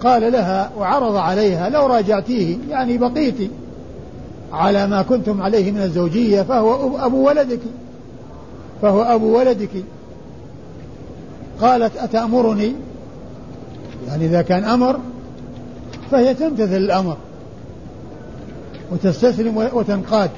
[0.00, 3.50] قال لها وعرض عليها لو راجعتيه يعني بقيت
[4.52, 7.60] على ما كنتم عليه من الزوجية فهو أبو ولدك.
[8.82, 9.70] فهو أبو ولدك.
[11.60, 12.72] قالت أتأمرني؟
[14.08, 15.00] يعني إذا كان أمر
[16.10, 17.16] فهي تمتثل الأمر.
[18.92, 20.30] وتستسلم وتنقاد.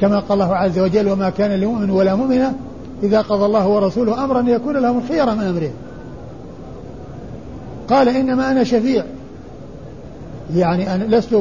[0.00, 2.54] كما قال الله عز وجل وما كان لمؤمن ولا مؤمنة
[3.02, 5.70] إذا قضى الله ورسوله أمرا يكون لهم الخير من أمره.
[7.88, 9.04] قال إنما أنا شفيع.
[10.56, 11.34] يعني أنا لست,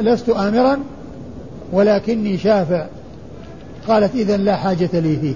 [0.00, 0.78] لست آمرا
[1.72, 2.86] ولكني شافع.
[3.88, 5.34] قالت إذا لا حاجة لي فيه.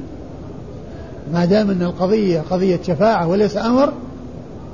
[1.33, 3.93] ما دام أن القضية قضية شفاعة وليس أمر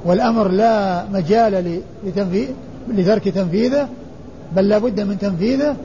[0.05, 2.48] والأمر لا مجال لتنفيذ
[2.88, 3.88] لترك تنفيذه
[4.57, 5.77] بل لا بد من تنفيذه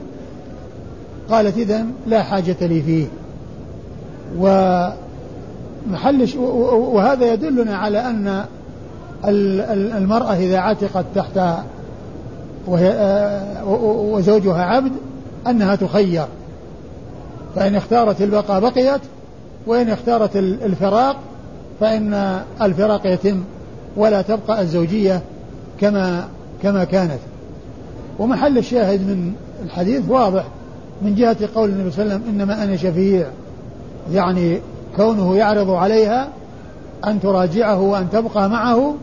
[1.30, 3.06] قالت إذا لا حاجة لي فيه.
[4.38, 6.28] ومحل
[6.68, 8.44] وهذا يدلنا على أن
[9.98, 11.40] المرأة إذا عتقت تحت
[13.66, 14.92] وزوجها عبد
[15.46, 16.24] أنها تخير.
[17.56, 19.00] فإن اختارت البقاء بقيت
[19.66, 21.16] وإن اختارت الفراق
[21.80, 23.40] فإن الفراق يتم
[23.96, 25.20] ولا تبقى الزوجية
[25.80, 26.28] كما
[26.62, 27.18] كما كانت.
[28.18, 29.32] ومحل الشاهد من
[29.64, 30.44] الحديث واضح
[31.02, 33.26] من جهة قول النبي صلى الله عليه وسلم إنما أنا شفيع
[34.12, 34.58] يعني
[34.96, 36.28] كونه يعرض عليها
[37.06, 38.94] أن تراجعه وأن تبقى معه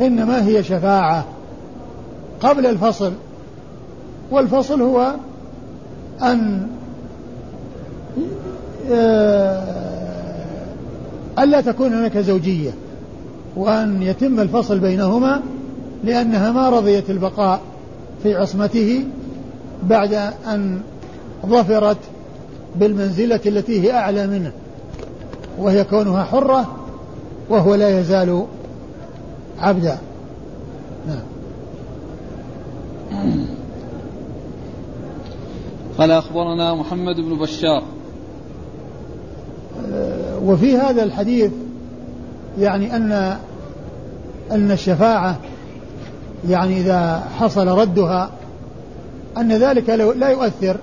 [0.00, 1.24] إنما هي شفاعة.
[2.42, 3.12] قبل الفصل
[4.30, 5.14] والفصل هو
[6.22, 6.66] أن
[8.90, 9.62] آه،
[11.38, 12.70] ألا تكون هناك زوجية
[13.56, 15.40] وأن يتم الفصل بينهما
[16.04, 17.60] لأنها ما رضيت البقاء
[18.22, 19.04] في عصمته
[19.82, 20.12] بعد
[20.46, 20.80] أن
[21.46, 21.96] ظفرت
[22.76, 24.52] بالمنزلة التي هي أعلى منه
[25.58, 26.76] وهي كونها حرة
[27.50, 28.44] وهو لا يزال
[29.60, 29.98] عبدا.
[31.08, 31.37] نعم.
[35.98, 37.82] قال أخبرنا محمد بن بشار.
[40.42, 41.50] وفي هذا الحديث
[42.58, 43.36] يعني أن
[44.50, 45.36] أن الشفاعة
[46.48, 48.30] يعني إذا حصل ردها
[49.36, 50.76] أن ذلك لا يؤثر.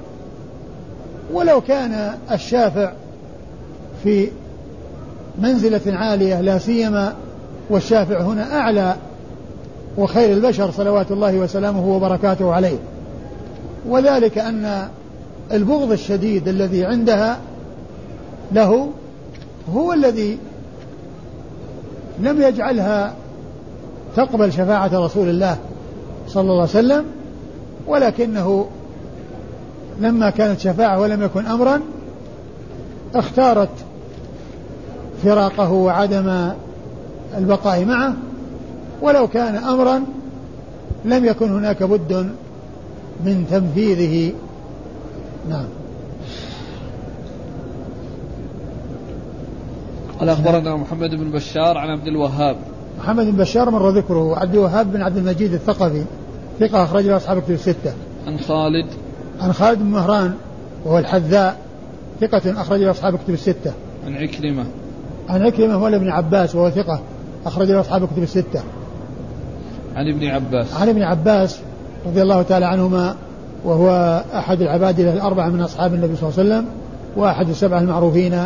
[1.33, 2.91] ولو كان الشافع
[4.03, 4.29] في
[5.39, 7.13] منزلة عالية لا سيما
[7.69, 8.95] والشافع هنا أعلى
[9.97, 12.77] وخير البشر صلوات الله وسلامه وبركاته عليه.
[13.89, 14.87] وذلك أن
[15.51, 17.37] البغض الشديد الذي عندها
[18.51, 18.89] له
[19.73, 20.37] هو الذي
[22.19, 23.13] لم يجعلها
[24.15, 25.57] تقبل شفاعة رسول الله
[26.27, 27.05] صلى الله عليه وسلم
[27.87, 28.67] ولكنه
[29.99, 31.81] لما كانت شفاعة ولم يكن أمرا
[33.15, 33.69] اختارت
[35.23, 36.49] فراقه وعدم
[37.37, 38.13] البقاء معه
[39.05, 40.03] ولو كان أمرا
[41.05, 42.13] لم يكن هناك بد
[43.25, 44.33] من تنفيذه.
[45.49, 45.65] نعم.
[50.19, 52.57] قال أخبرنا محمد بن بشار عن عبد الوهاب.
[52.99, 56.03] محمد بن بشار مر ذكره عبد الوهاب بن عبد المجيد الثقفي
[56.59, 57.93] ثقة أخرج له أصحاب كتب الستة.
[58.27, 58.87] عن خالد.
[59.41, 60.33] عن خالد بن مهران
[60.85, 61.57] وهو الحذاء
[62.21, 63.73] ثقة أخرج له أصحاب كتب الستة.
[64.05, 64.65] عن عكرمة.
[65.29, 67.01] عن عكرمة هو ابن عباس وهو ثقة
[67.45, 68.63] أخرج له أصحاب كتب الستة.
[69.95, 70.73] عن ابن عباس.
[70.73, 71.59] عن ابن عباس
[72.05, 73.15] رضي الله تعالى عنهما
[73.65, 76.65] وهو أحد العبادلة الأربعة من أصحاب النبي صلى الله عليه وسلم
[77.17, 78.43] وأحد السبعة المعروفين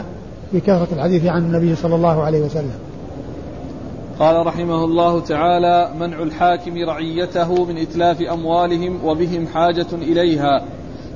[0.54, 2.76] بكثرة الحديث عن النبي صلى الله عليه وسلم.
[4.20, 10.62] قال رحمه الله تعالى منع الحاكم رعيته من إتلاف أموالهم وبهم حاجة إليها.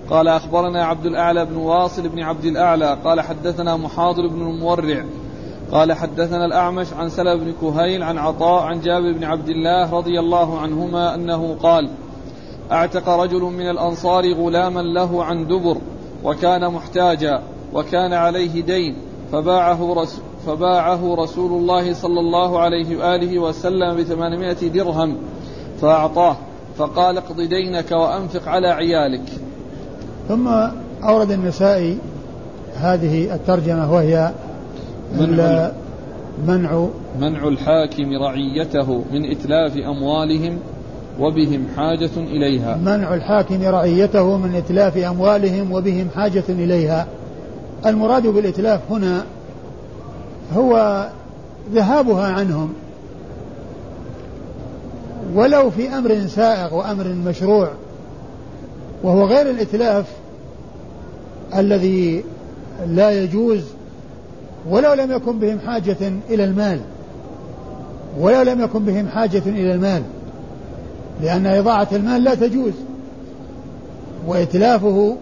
[0.09, 5.03] قال أخبرنا عبد الأعلى بن واصل بن عبد الأعلى قال حدثنا محاضر بن المورع
[5.73, 10.19] قال حدثنا الأعمش عن سلم بن كهيل عن عطاء عن جابر بن عبد الله رضي
[10.19, 11.89] الله عنهما أنه قال
[12.71, 15.77] أعتق رجل من الأنصار غلاما له عن دبر
[16.23, 17.41] وكان محتاجا
[17.73, 18.95] وكان عليه دين
[19.31, 25.17] فباعه رسول فباعه رسول الله صلى الله عليه وآله وسلم بثمانمائة درهم
[25.81, 26.35] فأعطاه
[26.77, 29.29] فقال اقض دينك وأنفق على عيالك.
[30.27, 30.47] ثم
[31.03, 31.97] أورد النسائي
[32.75, 34.31] هذه الترجمة وهي
[35.19, 35.71] منع
[36.47, 36.87] منع
[37.19, 40.59] منع الحاكم رعيته من إتلاف أموالهم
[41.19, 42.77] وبهم حاجة إليها.
[42.77, 47.07] منع الحاكم رعيته من إتلاف أموالهم وبهم حاجة إليها.
[47.85, 49.25] المراد بالإتلاف هنا
[50.55, 51.05] هو
[51.73, 52.73] ذهابها عنهم.
[55.35, 57.69] ولو في أمر سائغ وأمر مشروع
[59.03, 60.05] وهو غير الإتلاف
[61.55, 62.23] الذي
[62.87, 63.63] لا يجوز
[64.69, 65.97] ولو لم يكن بهم حاجة
[66.29, 66.79] إلى المال.
[68.19, 70.03] ولو لم يكن بهم حاجة إلى المال.
[71.21, 72.73] لأن إضاعة المال لا تجوز.
[74.27, 75.17] وإتلافه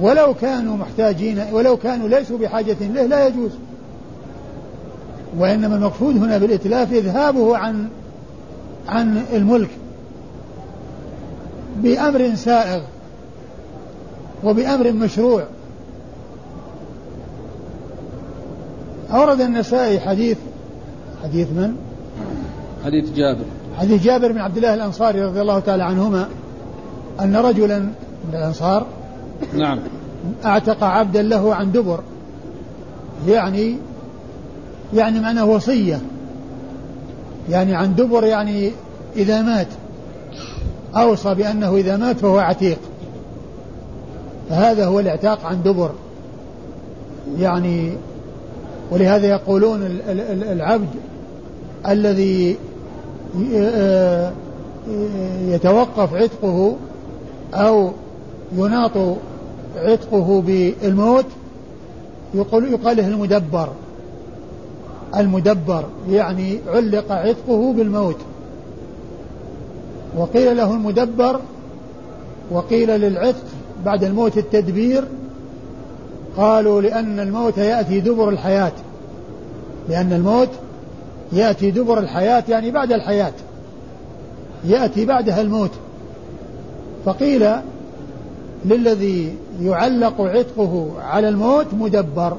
[0.00, 3.50] ولو كانوا محتاجين ولو كانوا ليسوا بحاجة له لا يجوز.
[5.38, 7.88] وإنما المقصود هنا بالإتلاف إذهابه عن
[8.88, 9.70] عن الملك.
[11.76, 12.80] بأمر سائغ
[14.44, 15.44] وبأمر مشروع.
[19.12, 20.38] أورد النسائي حديث
[21.22, 21.76] حديث من؟
[22.84, 23.44] حديث جابر.
[23.78, 26.28] حديث جابر بن عبد الله الأنصاري رضي الله تعالى عنهما
[27.20, 28.86] أن رجلا من الأنصار
[29.54, 29.78] نعم.
[30.44, 32.00] أعتق عبدا له عن دبر.
[33.28, 33.76] يعني
[34.94, 36.00] يعني معناه وصية.
[37.50, 38.72] يعني عن دبر يعني
[39.16, 39.68] إذا مات.
[40.96, 42.78] أوصى بأنه إذا مات فهو عتيق.
[44.50, 45.90] فهذا هو الاعتاق عن دبر.
[47.38, 47.92] يعني
[48.90, 49.82] ولهذا يقولون
[50.52, 50.88] العبد
[51.88, 52.56] الذي
[55.48, 56.76] يتوقف عتقه
[57.54, 57.90] أو
[58.56, 59.16] يناط
[59.76, 61.24] عتقه بالموت
[62.34, 63.68] يقال له المدبر.
[65.16, 68.16] المدبر يعني علق عتقه بالموت.
[70.16, 71.40] وقيل له المدبر
[72.50, 73.44] وقيل للعتق
[73.84, 75.04] بعد الموت التدبير
[76.36, 78.72] قالوا لأن الموت يأتي دبر الحياة.
[79.88, 80.48] لأن الموت
[81.32, 83.32] يأتي دبر الحياة يعني بعد الحياة.
[84.64, 85.70] يأتي بعدها الموت.
[87.04, 87.46] فقيل
[88.64, 92.36] للذي يعلق عتقه على الموت مدبر.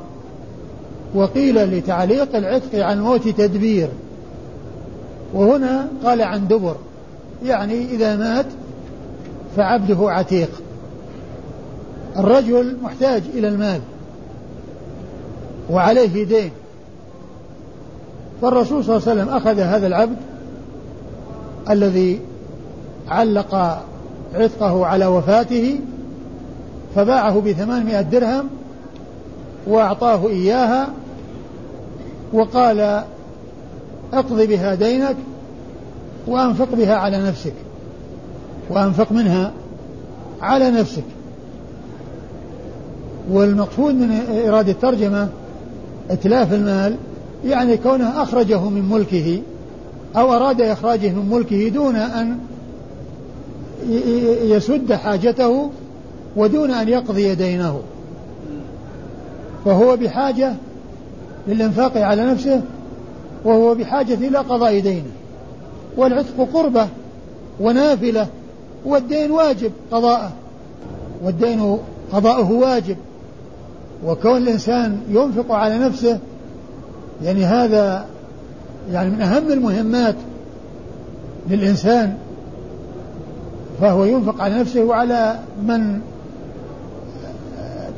[1.15, 3.87] وقيل لتعليق العتق على الموت تدبير.
[5.33, 6.75] وهنا قال عن دبر.
[7.45, 8.45] يعني إذا مات
[9.57, 10.49] فعبده عتيق.
[12.17, 13.81] الرجل محتاج إلى المال
[15.69, 16.51] وعليه دين.
[18.41, 20.17] فالرسول صلى الله عليه وسلم أخذ هذا العبد
[21.69, 22.19] الذي
[23.07, 23.79] علق
[24.35, 25.79] عتقه على وفاته
[26.95, 28.49] فباعه بثمانمائة درهم
[29.67, 30.87] وأعطاه إياها
[32.33, 33.03] وقال
[34.13, 35.15] اقضي بها دينك
[36.27, 37.53] وأنفق بها على نفسك
[38.69, 39.51] وأنفق منها
[40.41, 41.03] على نفسك.
[43.31, 45.29] والمقصود من إرادة الترجمة
[46.09, 46.95] إتلاف المال
[47.45, 49.41] يعني كونه أخرجه من ملكه
[50.15, 52.37] أو أراد إخراجه من ملكه دون أن
[54.43, 55.69] يسد حاجته
[56.35, 57.81] ودون أن يقضي دينه.
[59.65, 60.53] فهو بحاجة
[61.47, 62.61] للإنفاق على نفسه
[63.45, 65.11] وهو بحاجة إلى قضاء دينه.
[65.97, 66.87] والعتق قربة
[67.59, 68.27] ونافلة
[68.85, 70.31] والدين واجب قضاءه.
[71.23, 71.77] والدين
[72.13, 72.97] قضاؤه واجب.
[74.05, 76.19] وكون الإنسان ينفق على نفسه
[77.23, 78.05] يعني هذا
[78.91, 80.15] يعني من أهم المهمات
[81.49, 82.17] للإنسان
[83.81, 86.01] فهو ينفق على نفسه وعلى من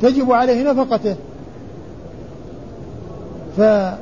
[0.02, 1.16] تجب عليه نفقته.
[3.56, 3.98] فالرسول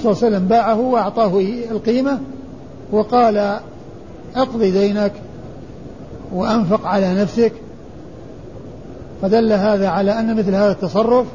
[0.00, 2.20] صلى الله عليه وسلم باعه وأعطاه القيمة
[2.92, 3.58] وقال
[4.36, 5.12] أقضي دينك
[6.32, 7.52] وأنفق على نفسك.
[9.22, 11.26] فدل هذا على أن مثل هذا التصرف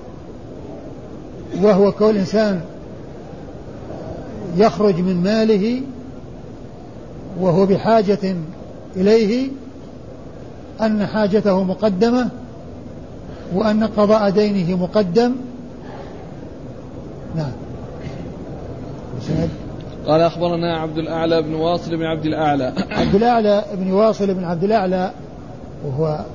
[1.62, 2.62] وهو كون الإنسان
[4.58, 5.82] يخرج من ماله
[7.40, 8.36] وهو بحاجة
[8.96, 9.50] إليه
[10.82, 12.30] أن حاجته مقدمة
[13.54, 15.36] وأن قضاء دينه مقدم.
[17.36, 17.52] نعم.
[20.08, 22.74] قال أخبرنا عبد الأعلى بن واصل بن عبد الأعلى.
[22.92, 25.12] عبد الأعلى بن واصل بن عبد الأعلى
[25.86, 26.26] وهو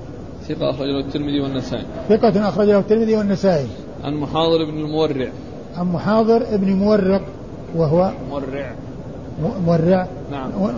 [0.55, 1.85] ثقة أخرجه الترمذي والنسائي.
[2.09, 3.67] ثقة أخرجه الترمذي والنسائي.
[4.05, 5.29] عن محاضر بن المورع.
[5.77, 7.23] عن محاضر بن مورق
[7.77, 8.73] وهو مورع.
[9.67, 10.07] مورع.
[10.31, 10.51] نعم.
[10.63, 10.71] و...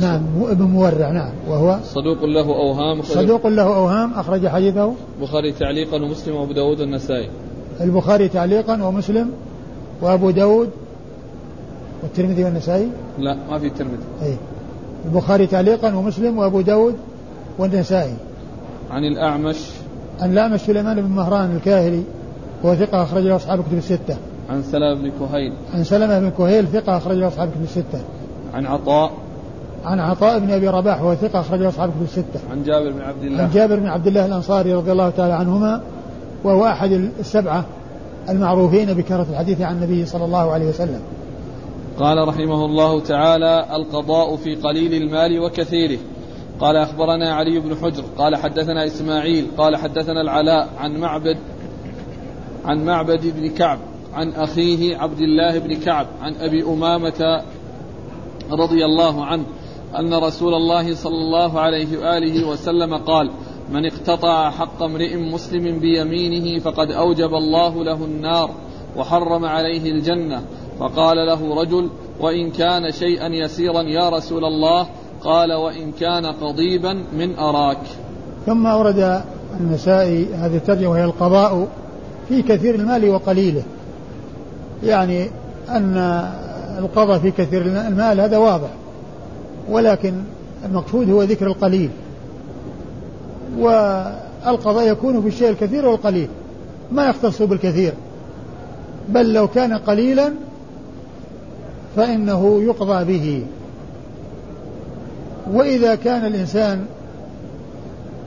[0.00, 4.92] نعم ابن مورع نعم وهو صدوق له أوهام صدوق له أوهام أخرج حديثه.
[5.18, 7.28] البخاري تعليقا ومسلم وأبو داود والنسائي.
[7.80, 9.30] البخاري تعليقا ومسلم
[10.02, 10.70] وأبو داود
[12.02, 12.88] والترمذي والنسائي؟
[13.18, 14.04] لا ما في الترمذي.
[14.22, 14.36] أي
[15.04, 16.94] البخاري تعليقا ومسلم وأبو داود
[17.58, 18.14] والنسائي
[18.90, 19.56] عن الأعمش.
[20.20, 22.02] عن الأعمش سليمان بن مهران الكاهلي
[22.64, 24.16] هو ثقة أخرج له أصحاب كتب الستة.
[24.50, 25.52] عن سلمة بن كهيل.
[25.74, 28.00] عن سلمة بن كهيل ثقة أخرج له أصحاب كتب الستة.
[28.54, 29.12] عن عطاء.
[29.84, 32.40] عن عطاء بن أبي رباح وهو ثقة أخرج له أصحاب كتب الستة.
[32.50, 33.42] عن جابر بن عبد الله.
[33.42, 35.80] عن جابر بن عبد الله الأنصاري رضي الله تعالى عنهما
[36.44, 37.64] وهو أحد السبعة
[38.28, 41.00] المعروفين بكثرة الحديث عن النبي صلى الله عليه وسلم.
[41.98, 45.98] قال رحمه الله تعالى القضاء في قليل المال وكثيره.
[46.60, 51.38] قال أخبرنا علي بن حجر قال حدثنا إسماعيل قال حدثنا العلاء عن معبد
[52.64, 53.78] عن معبد بن كعب
[54.14, 57.42] عن أخيه عبد الله بن كعب عن أبي أمامة
[58.50, 59.44] رضي الله عنه
[59.98, 63.30] أن رسول الله صلى الله عليه وآله وسلم قال
[63.72, 68.50] من اقتطع حق امرئ مسلم بيمينه فقد أوجب الله له النار
[68.96, 70.42] وحرم عليه الجنة.
[70.78, 71.90] فقال له رجل
[72.20, 74.86] وإن كان شيئا يسيرا يا رسول الله
[75.24, 77.78] قال وإن كان قضيبا من أراك.
[78.46, 79.22] ثم أورد
[79.60, 81.68] النسائي هذه الترجمة وهي القضاء
[82.28, 83.62] في كثير المال وقليله.
[84.84, 85.30] يعني
[85.68, 85.96] أن
[86.78, 88.68] القضاء في كثير المال هذا واضح
[89.70, 90.14] ولكن
[90.64, 91.90] المقصود هو ذكر القليل.
[93.58, 96.28] والقضاء يكون في الشيء الكثير والقليل
[96.92, 97.92] ما يختص بالكثير.
[99.08, 100.32] بل لو كان قليلا
[101.96, 103.44] فإنه يقضى به.
[105.52, 106.84] وإذا كان الإنسان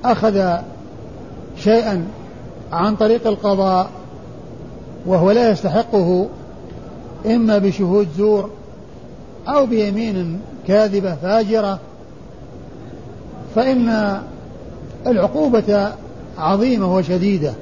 [0.06, 0.58] أخذ
[1.58, 2.06] شيئا
[2.72, 3.90] عن طريق القضاء
[5.06, 6.28] وهو لا يستحقه
[7.26, 8.50] إما بشهود زور
[9.48, 11.80] أو بيمين كاذبة فاجرة
[13.56, 14.18] فإن
[15.08, 15.92] العقوبة
[16.38, 17.54] عظيمة وشديدة.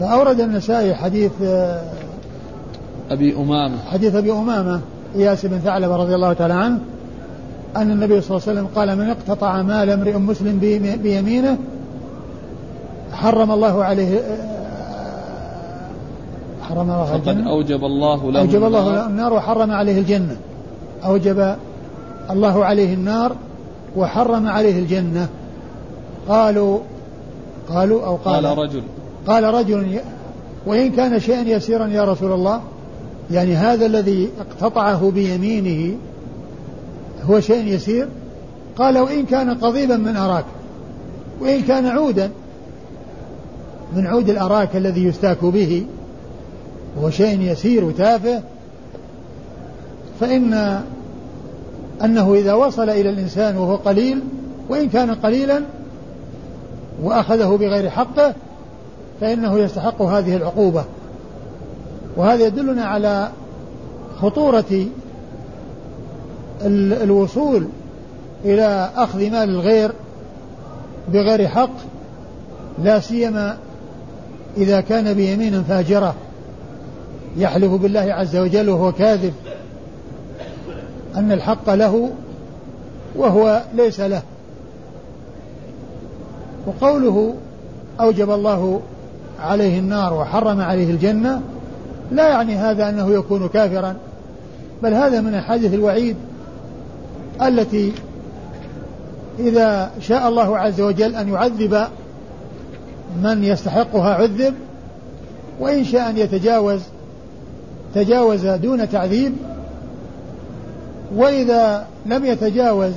[0.00, 1.32] فأورد النسائي حديث
[3.10, 3.78] أبي أمامة.
[3.86, 4.80] حديث أبي أمامة
[5.16, 6.80] إياس بن ثعلبة رضي الله تعالى عنه
[7.76, 10.58] أن النبي صلى الله عليه وسلم قال من اقتطع مال امرئ مسلم
[11.02, 11.58] بيمينه
[13.12, 14.20] حرم الله عليه
[16.62, 20.36] حرم الله فقد أوجب الله له أوجب الله له النار وحرم عليه الجنة.
[21.04, 21.56] أوجب
[22.30, 23.32] الله عليه النار
[23.96, 25.28] وحرم عليه الجنة.
[26.28, 26.78] قالوا
[27.68, 28.82] قالوا أو قال, قال رجل.
[29.26, 30.00] قال رجل
[30.66, 32.60] وإن كان شيئا يسيرا يا رسول الله
[33.30, 35.96] يعني هذا الذي اقتطعه بيمينه
[37.24, 38.08] هو شيء يسير؟
[38.76, 40.44] قال وإن كان قضيبا من أراك
[41.40, 42.30] وإن كان عودا
[43.96, 45.86] من عود الأراك الذي يستاك به
[46.96, 48.42] وهو شيء يسير وتافه.
[50.20, 50.80] فإن
[52.04, 54.20] أنه إذا وصل إلى الإنسان وهو قليل
[54.68, 55.62] وإن كان قليلا
[57.02, 58.34] وأخذه بغير حقه
[59.20, 60.84] فإنه يستحق هذه العقوبة.
[62.16, 63.28] وهذا يدلنا على
[64.20, 64.86] خطورة
[66.62, 67.68] الوصول
[68.44, 69.92] إلى أخذ مال الغير
[71.12, 71.70] بغير حق
[72.82, 73.56] لا سيما
[74.56, 76.14] إذا كان بيمين فاجرة
[77.36, 79.32] يحلف بالله عز وجل وهو كاذب
[81.16, 82.10] أن الحق له
[83.16, 84.22] وهو ليس له.
[86.66, 87.34] وقوله
[88.00, 88.80] أوجب الله
[89.40, 91.40] عليه النار وحرم عليه الجنة
[92.12, 93.96] لا يعني هذا أنه يكون كافرا
[94.82, 96.16] بل هذا من أحاديث الوعيد
[97.42, 97.92] التي
[99.38, 101.86] إذا شاء الله عز وجل أن يعذب
[103.22, 104.54] من يستحقها عذب
[105.60, 106.80] وإن شاء أن يتجاوز
[107.94, 109.32] تجاوز دون تعذيب
[111.14, 112.92] وإذا لم يتجاوز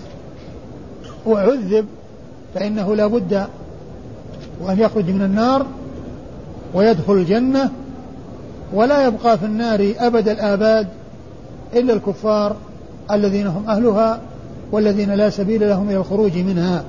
[1.26, 1.86] وعذب
[2.56, 3.46] فإنه لا بد
[4.62, 5.66] وأن يخرج من النار
[6.74, 7.72] ويدخل الجنة
[8.74, 10.88] ولا يبقى في النار أبد الآباد
[11.74, 12.56] إلا الكفار
[13.12, 14.20] الذين هم أهلها.
[14.72, 16.84] والذين لا سبيل لهم إلى الخروج منها.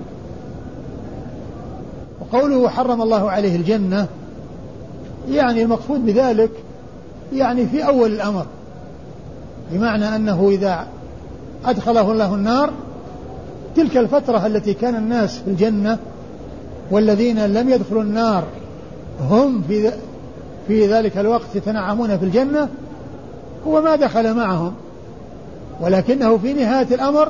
[2.20, 4.07] وقوله حرم الله عليه الجنة
[5.30, 6.51] يعني المقصود بذلك
[7.33, 8.47] يعني في أول الأمر
[9.72, 10.87] بمعنى أنه إذا
[11.64, 12.72] أدخله الله النار
[13.76, 15.99] تلك الفترة التي كان الناس في الجنة
[16.91, 18.45] والذين لم يدخلوا النار
[19.30, 19.93] هم في
[20.68, 22.68] في ذلك الوقت يتنعمون في الجنة
[23.66, 24.72] هو ما دخل معهم.
[25.80, 27.28] ولكنه في نهاية الأمر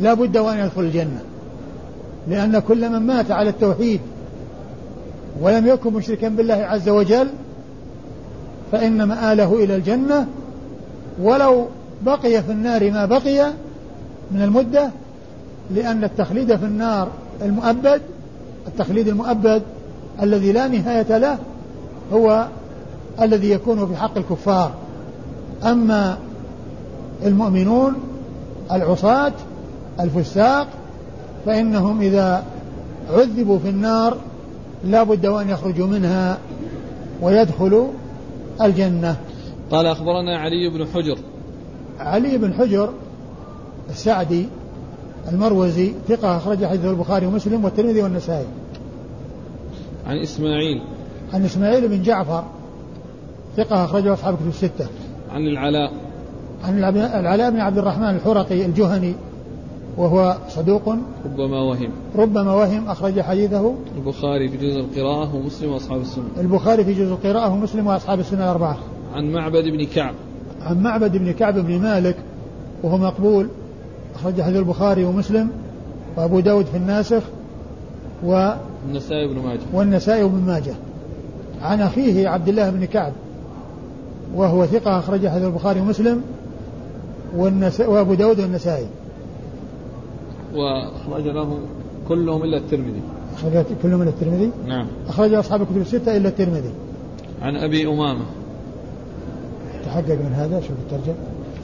[0.00, 1.20] لا بد وأن يدخل الجنة.
[2.28, 4.00] لأن كل من مات على التوحيد
[5.40, 7.28] ولم يكن مشركا بالله عز وجل
[8.72, 10.26] فإن مآله إلى الجنة.
[11.22, 11.66] ولو
[12.02, 13.52] بقي في النار ما بقي
[14.30, 14.90] من المدة
[15.70, 17.08] لأن التخليد في النار
[17.42, 18.02] المؤبد
[18.66, 19.62] التخليد المؤبد
[20.22, 21.38] الذي لا نهاية له
[22.12, 22.46] هو
[23.22, 24.72] الذي يكون في حق الكفار.
[25.64, 26.18] أما
[27.24, 27.94] المؤمنون
[28.72, 29.32] العصاة
[30.00, 30.68] الفساق
[31.46, 32.44] فإنهم إذا
[33.10, 34.16] عذبوا في النار
[34.84, 36.38] لا بد وأن يخرجوا منها
[37.22, 37.88] ويدخلوا
[38.62, 39.16] الجنة.
[39.70, 41.18] قال أخبرنا علي بن حجر.
[42.00, 42.90] علي بن حجر
[43.90, 44.46] السعدي
[45.32, 48.46] المروزي ثقة أخرج حديث البخاري ومسلم والترمذي والنسائي.
[50.06, 50.82] عن إسماعيل.
[51.32, 52.44] عن إسماعيل بن جعفر
[53.56, 54.86] ثقة أخرجه أصحاب كتب الستة.
[55.30, 55.92] عن العلاء.
[56.64, 56.78] عن
[57.20, 59.14] العلاء بن عبد الرحمن الحرقي الجهني
[59.96, 60.88] وهو صدوق.
[61.24, 61.90] ربما وهم.
[62.16, 63.74] ربما وهم أخرج حديثه.
[63.96, 66.24] البخاري في جزء القراءة ومسلم وأصحاب السنة.
[66.40, 68.76] البخاري في جزء القراءة ومسلم وأصحاب السنة الأربعة.
[69.14, 70.14] عن معبد بن كعب.
[70.62, 72.16] عن معبد بن كعب بن مالك
[72.82, 73.48] وهو مقبول.
[74.14, 75.50] أخرج حديث البخاري ومسلم
[76.16, 77.22] وأبو داود في الناسخ
[78.24, 78.52] و
[78.88, 79.60] النسائي بن ماجه.
[79.72, 80.74] والنسائي بن ماجه.
[81.62, 83.12] عن أخيه عبد الله بن كعب
[84.34, 86.22] وهو ثقة أخرج حديث البخاري ومسلم
[87.36, 88.86] والنسائي وأبو داود والنسائي.
[90.54, 91.58] وأخرج له
[92.08, 93.02] كلهم إلا الترمذي.
[93.34, 94.86] أخرج كلهم إلا الترمذي؟ نعم.
[95.08, 96.70] أخرج أصحاب الكتب الستة إلا الترمذي.
[97.42, 98.24] عن أبي أمامة.
[99.84, 101.14] تحقق من هذا؟ شوف الترجمة.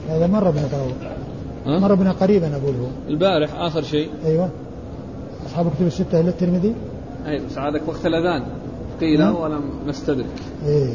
[0.09, 4.09] هذا مر بنا مر بنا قريبا أقول هو البارح آخر شيء.
[4.25, 4.49] أيوه.
[5.47, 6.75] أصحاب الكتب الستة إلا الترمذي؟
[7.27, 8.43] أي بس عادك وقت الأذان.
[9.01, 9.23] قيل.
[9.23, 10.25] ولم نستدرك.
[10.65, 10.93] إيه.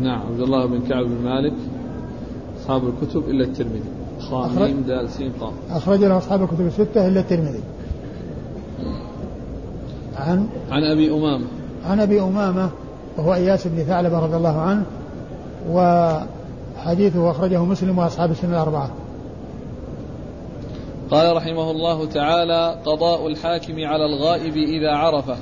[0.00, 1.54] نعم عبد الله بن كعب بن مالك
[2.60, 3.97] أصحاب الكتب إلا الترمذي.
[4.20, 7.60] خاميم دال سين قام أخرج له أصحاب الكتب الستة إلا الترمذي.
[10.16, 11.46] عن عن أبي أمامة.
[11.86, 12.70] عن أبي أمامة
[13.16, 14.84] وهو إياس بن ثعلبة رضي الله عنه
[15.70, 18.90] وحديثه أخرجه مسلم وأصحاب السنة الأربعة.
[21.10, 25.36] قال رحمه الله تعالى قضاء الحاكم على الغائب إذا عرفه.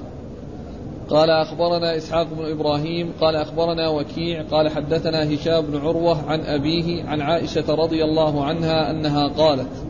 [1.10, 7.04] قال أخبرنا إسحاق بن إبراهيم قال أخبرنا وكيع قال حدثنا هشام بن عروة عن أبيه
[7.04, 9.86] عن عائشة رضي الله عنها أنها قالت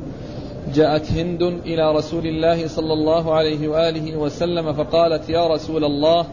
[0.75, 6.27] جاءت هند إلى رسول الله صلى الله عليه وآله وسلم فقالت يا رسول الله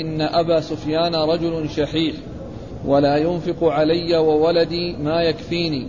[0.00, 2.14] إن أبا سفيان رجل شحيح
[2.86, 5.86] ولا ينفق علي وولدي ما يكفيني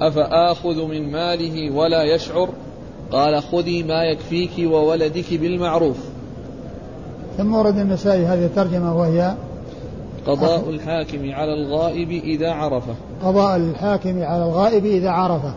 [0.00, 2.48] أفآخذ من ماله ولا يشعر؟
[3.12, 6.13] قال خذي ما يكفيك وولدك بالمعروف.
[7.38, 9.34] ثم ورد النسائي هذه الترجمة وهي
[10.26, 12.94] قضاء الحاكم على الغائب إذا عرفه.
[13.24, 15.54] قضاء الحاكم على الغائب إذا عرفه.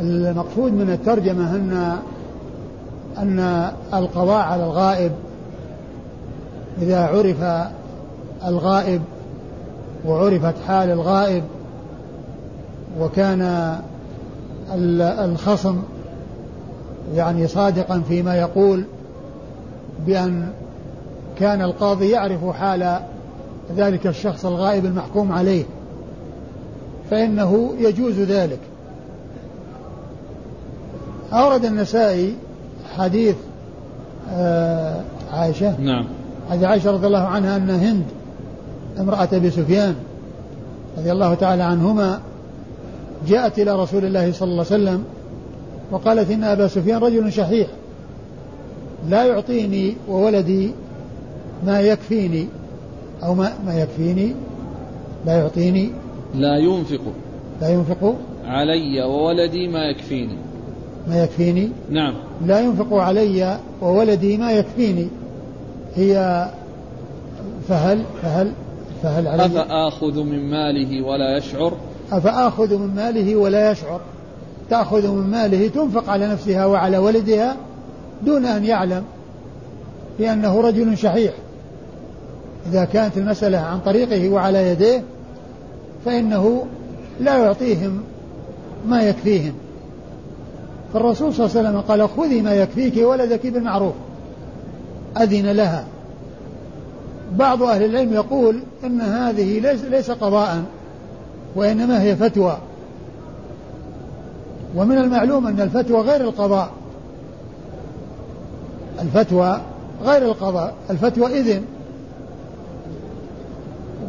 [0.00, 1.98] المقصود من الترجمة أن
[3.18, 5.12] أن القضاء على الغائب
[6.82, 7.68] إذا عرف
[8.46, 9.02] الغائب
[10.06, 11.44] وعرفت حال الغائب
[13.00, 13.74] وكان
[15.24, 15.82] الخصم
[17.14, 18.84] يعني صادقا فيما يقول
[20.06, 20.48] بأن
[21.38, 23.00] كان القاضي يعرف حال
[23.76, 25.64] ذلك الشخص الغائب المحكوم عليه
[27.10, 28.58] فإنه يجوز ذلك.
[31.32, 32.34] أورد النسائي
[32.96, 33.36] حديث
[34.32, 35.00] آه
[35.32, 36.04] عائشة نعم.
[36.50, 38.04] حديث عائشة رضي الله عنها أن هند
[39.00, 39.94] امرأة أبي سفيان
[40.98, 42.20] رضي الله تعالى عنهما
[43.28, 45.04] جاءت إلى رسول الله صلى الله عليه وسلم
[45.90, 47.68] وقالت إن أبا سفيان رجل شحيح.
[49.08, 50.70] لا يعطيني وولدي
[51.66, 52.46] ما يكفيني
[53.22, 54.34] أو ما, ما يكفيني
[55.26, 55.90] لا يعطيني
[56.34, 57.00] لا ينفق
[57.60, 58.14] لا ينفق
[58.46, 60.36] علي وولدي ما يكفيني.
[61.08, 62.14] ما يكفيني؟ نعم.
[62.46, 65.08] لا ينفق علي وولدي ما يكفيني.
[65.94, 66.48] هي
[67.68, 68.52] فهل فهل
[69.02, 71.72] فهل علي؟ أفآخذ من ماله ولا يشعر؟
[72.12, 74.00] أفآخذ من ماله ولا يشعر.
[74.70, 77.56] تأخذ من ماله تنفق على نفسها وعلى ولدها
[78.22, 79.04] دون أن يعلم
[80.18, 81.32] بأنه رجل شحيح.
[82.70, 85.02] إذا كانت المسألة عن طريقه وعلى يديه
[86.04, 86.66] فإنه
[87.20, 88.02] لا يعطيهم
[88.86, 89.52] ما يكفيهم.
[90.92, 93.94] فالرسول صلى الله عليه وسلم قال خذي ما يكفيك ولدك بالمعروف
[95.16, 95.84] أذن لها.
[97.32, 100.62] بعض أهل العلم يقول إن هذه ليس, ليس قضاء
[101.56, 102.58] وإنما هي فتوى.
[104.76, 106.70] ومن المعلوم أن الفتوى غير القضاء.
[109.02, 109.60] الفتوى
[110.04, 111.64] غير القضاء الفتوى إذن.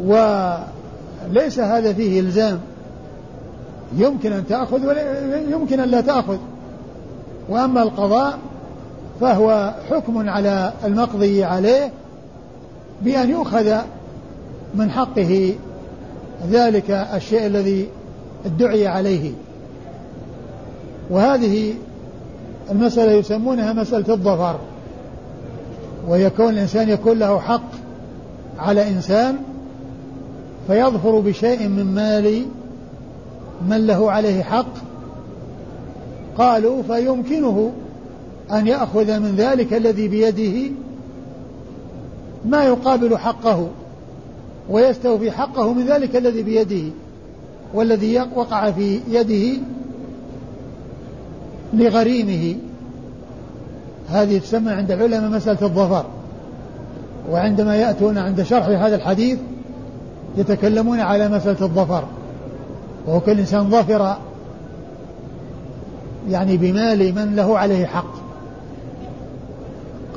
[0.03, 2.59] وليس هذا فيه إلزام.
[3.97, 6.37] يمكن أن تأخذ ويمكن أن لا تأخذ.
[7.49, 8.37] وأما القضاء
[9.21, 11.91] فهو حكم على المقضي عليه
[13.01, 13.75] بأن يؤخذ
[14.75, 15.53] من حقه
[16.51, 17.87] ذلك الشيء الذي
[18.45, 19.31] ادعي عليه.
[21.09, 21.73] وهذه
[22.71, 24.59] المسألة يسمونها مسألة الظفر.
[26.07, 27.71] ويكون الإنسان يكون له حق
[28.59, 29.35] على إنسان
[30.67, 32.45] فيظفر بشيء من مال
[33.69, 34.73] من له عليه حق
[36.37, 37.71] قالوا فيمكنه
[38.51, 40.71] أن يأخذ من ذلك الذي بيده
[42.45, 43.67] ما يقابل حقه
[44.69, 46.91] ويستوفي حقه من ذلك الذي بيده
[47.73, 49.61] والذي وقع في يده
[51.73, 52.55] لغريمه
[54.11, 56.05] هذه تسمى عند العلماء مسألة الظفر.
[57.31, 59.39] وعندما يأتون عند شرح هذا الحديث
[60.37, 62.03] يتكلمون على مسألة الظفر.
[63.07, 64.15] وهو كل إنسان ظفر
[66.29, 68.13] يعني بمال من له عليه حق.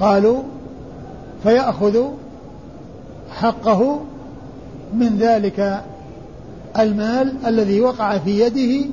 [0.01, 0.43] قالوا
[1.43, 2.05] فيأخذ
[3.31, 4.01] حقه
[4.95, 5.83] من ذلك
[6.79, 8.87] المال الذي وقع في يده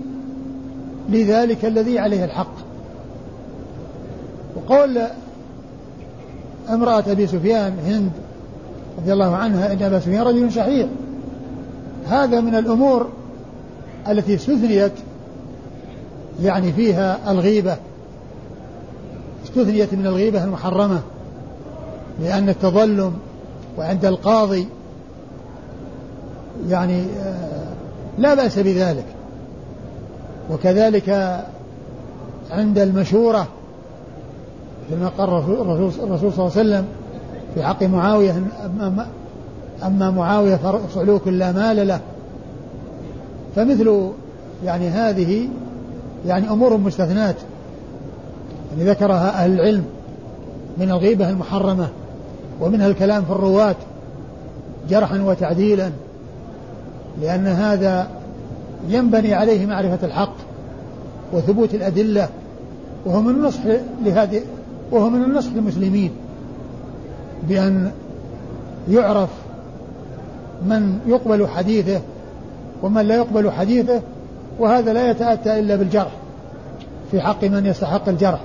[1.10, 2.59] لذلك الذي عليه الحق.
[4.70, 5.02] وقول
[6.70, 8.12] امرأة أبي سفيان هند
[8.98, 10.88] رضي الله عنها إن أبا سفيان رجل شحيح.
[12.08, 13.10] هذا من الأمور
[14.08, 14.92] التي استثنيت
[16.44, 17.78] يعني فيها الغيبة.
[19.46, 21.02] استثنيت من الغيبة المحرمة
[22.22, 23.14] لأن التظلم
[23.78, 24.68] وعند القاضي
[26.70, 27.74] يعني آه،
[28.18, 29.06] لا بأس بذلك.
[30.52, 31.40] وكذلك
[32.52, 33.48] عند المشورة
[34.90, 36.86] كما قال الرسول صلى الله عليه وسلم
[37.56, 38.44] في حق معاوية
[39.84, 42.00] أما معاوية فصعلوك لا مال له.
[43.56, 44.12] فمثل
[44.66, 45.48] يعني هذه
[46.28, 47.36] يعني أمور مستثنات
[48.72, 49.86] يعني ذكرها أهل العلم
[50.78, 51.88] من الغيبة المحرمة
[52.62, 53.76] ومنها الكلام في الرواة
[54.90, 55.92] جرحا وتعديلا
[57.22, 58.08] لأن هذا
[58.90, 60.34] ينبني عليه معرفة الحق
[61.34, 62.30] وثبوت الأدلة
[63.06, 63.62] وهو من النصح
[64.06, 64.42] لهذه
[64.92, 66.12] وهو من النصح للمسلمين
[67.50, 67.92] بأن
[68.90, 69.30] يعرف
[70.66, 72.02] من يقبل حديثه
[72.84, 74.02] ومن لا يقبل حديثه
[74.60, 76.12] وهذا لا يتأتى إلا بالجرح
[77.12, 78.42] في حق من يستحق الجرح.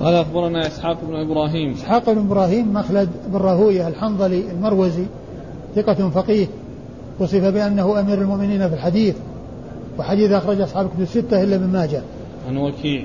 [0.00, 1.72] قال أخبرنا إسحاق بن إبراهيم.
[1.72, 5.04] إسحاق بن إبراهيم مخلد بن راهوية الحنظلي المروزي
[5.76, 6.46] ثقة فقيه
[7.18, 9.16] وصف بأنه أمير المؤمنين في الحديث
[9.98, 12.02] وحديث أخرج أصحاب الكتب الستة إلا من ماجه.
[12.48, 13.04] عن وكيع.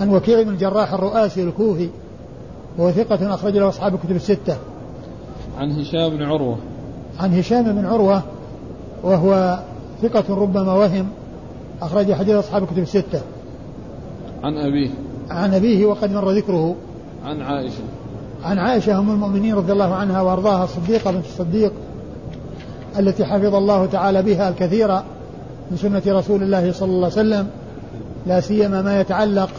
[0.00, 1.88] عن وكيع بن الجراح الرؤاسي الكوفي
[2.78, 4.56] وهو ثقة أخرج له أصحاب الكتب الستة.
[5.58, 6.58] عن هشام بن عروة.
[7.20, 8.22] عن هشام بن عروة
[9.02, 9.58] وهو
[10.02, 11.08] ثقة ربما وهم
[11.82, 13.20] أخرج حديث أصحاب الكتب الستة.
[14.44, 14.90] عن أبيه.
[15.30, 16.74] عن أبيه وقد مر ذكره.
[17.24, 17.82] عن عائشة.
[18.44, 21.72] عن عائشة أم المؤمنين رضي الله عنها وأرضاها الصديقة بنت الصديق
[22.98, 24.88] التي حفظ الله تعالى بها الكثير
[25.70, 27.48] من سنة رسول الله صلى الله عليه وسلم
[28.26, 29.50] لا سيما ما يتعلق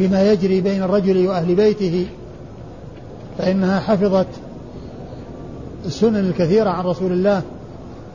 [0.00, 2.06] بما يجري بين الرجل وأهل بيته
[3.38, 4.26] فإنها حفظت
[5.86, 7.42] السنن الكثيرة عن رسول الله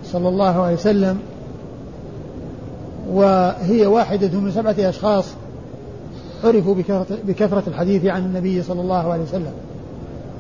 [0.06, 1.20] صلى الله عليه وسلم
[3.10, 5.26] وهي واحدة من سبعة أشخاص
[6.44, 6.76] عرفوا
[7.28, 9.54] بكثرة الحديث عن النبي صلى الله عليه وسلم.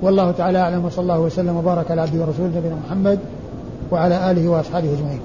[0.01, 3.19] والله تعالى أعلم وصلى الله وسلم وبارك على عبده ورسوله نبينا محمد
[3.91, 5.19] وعلى آله وأصحابه أجمعين.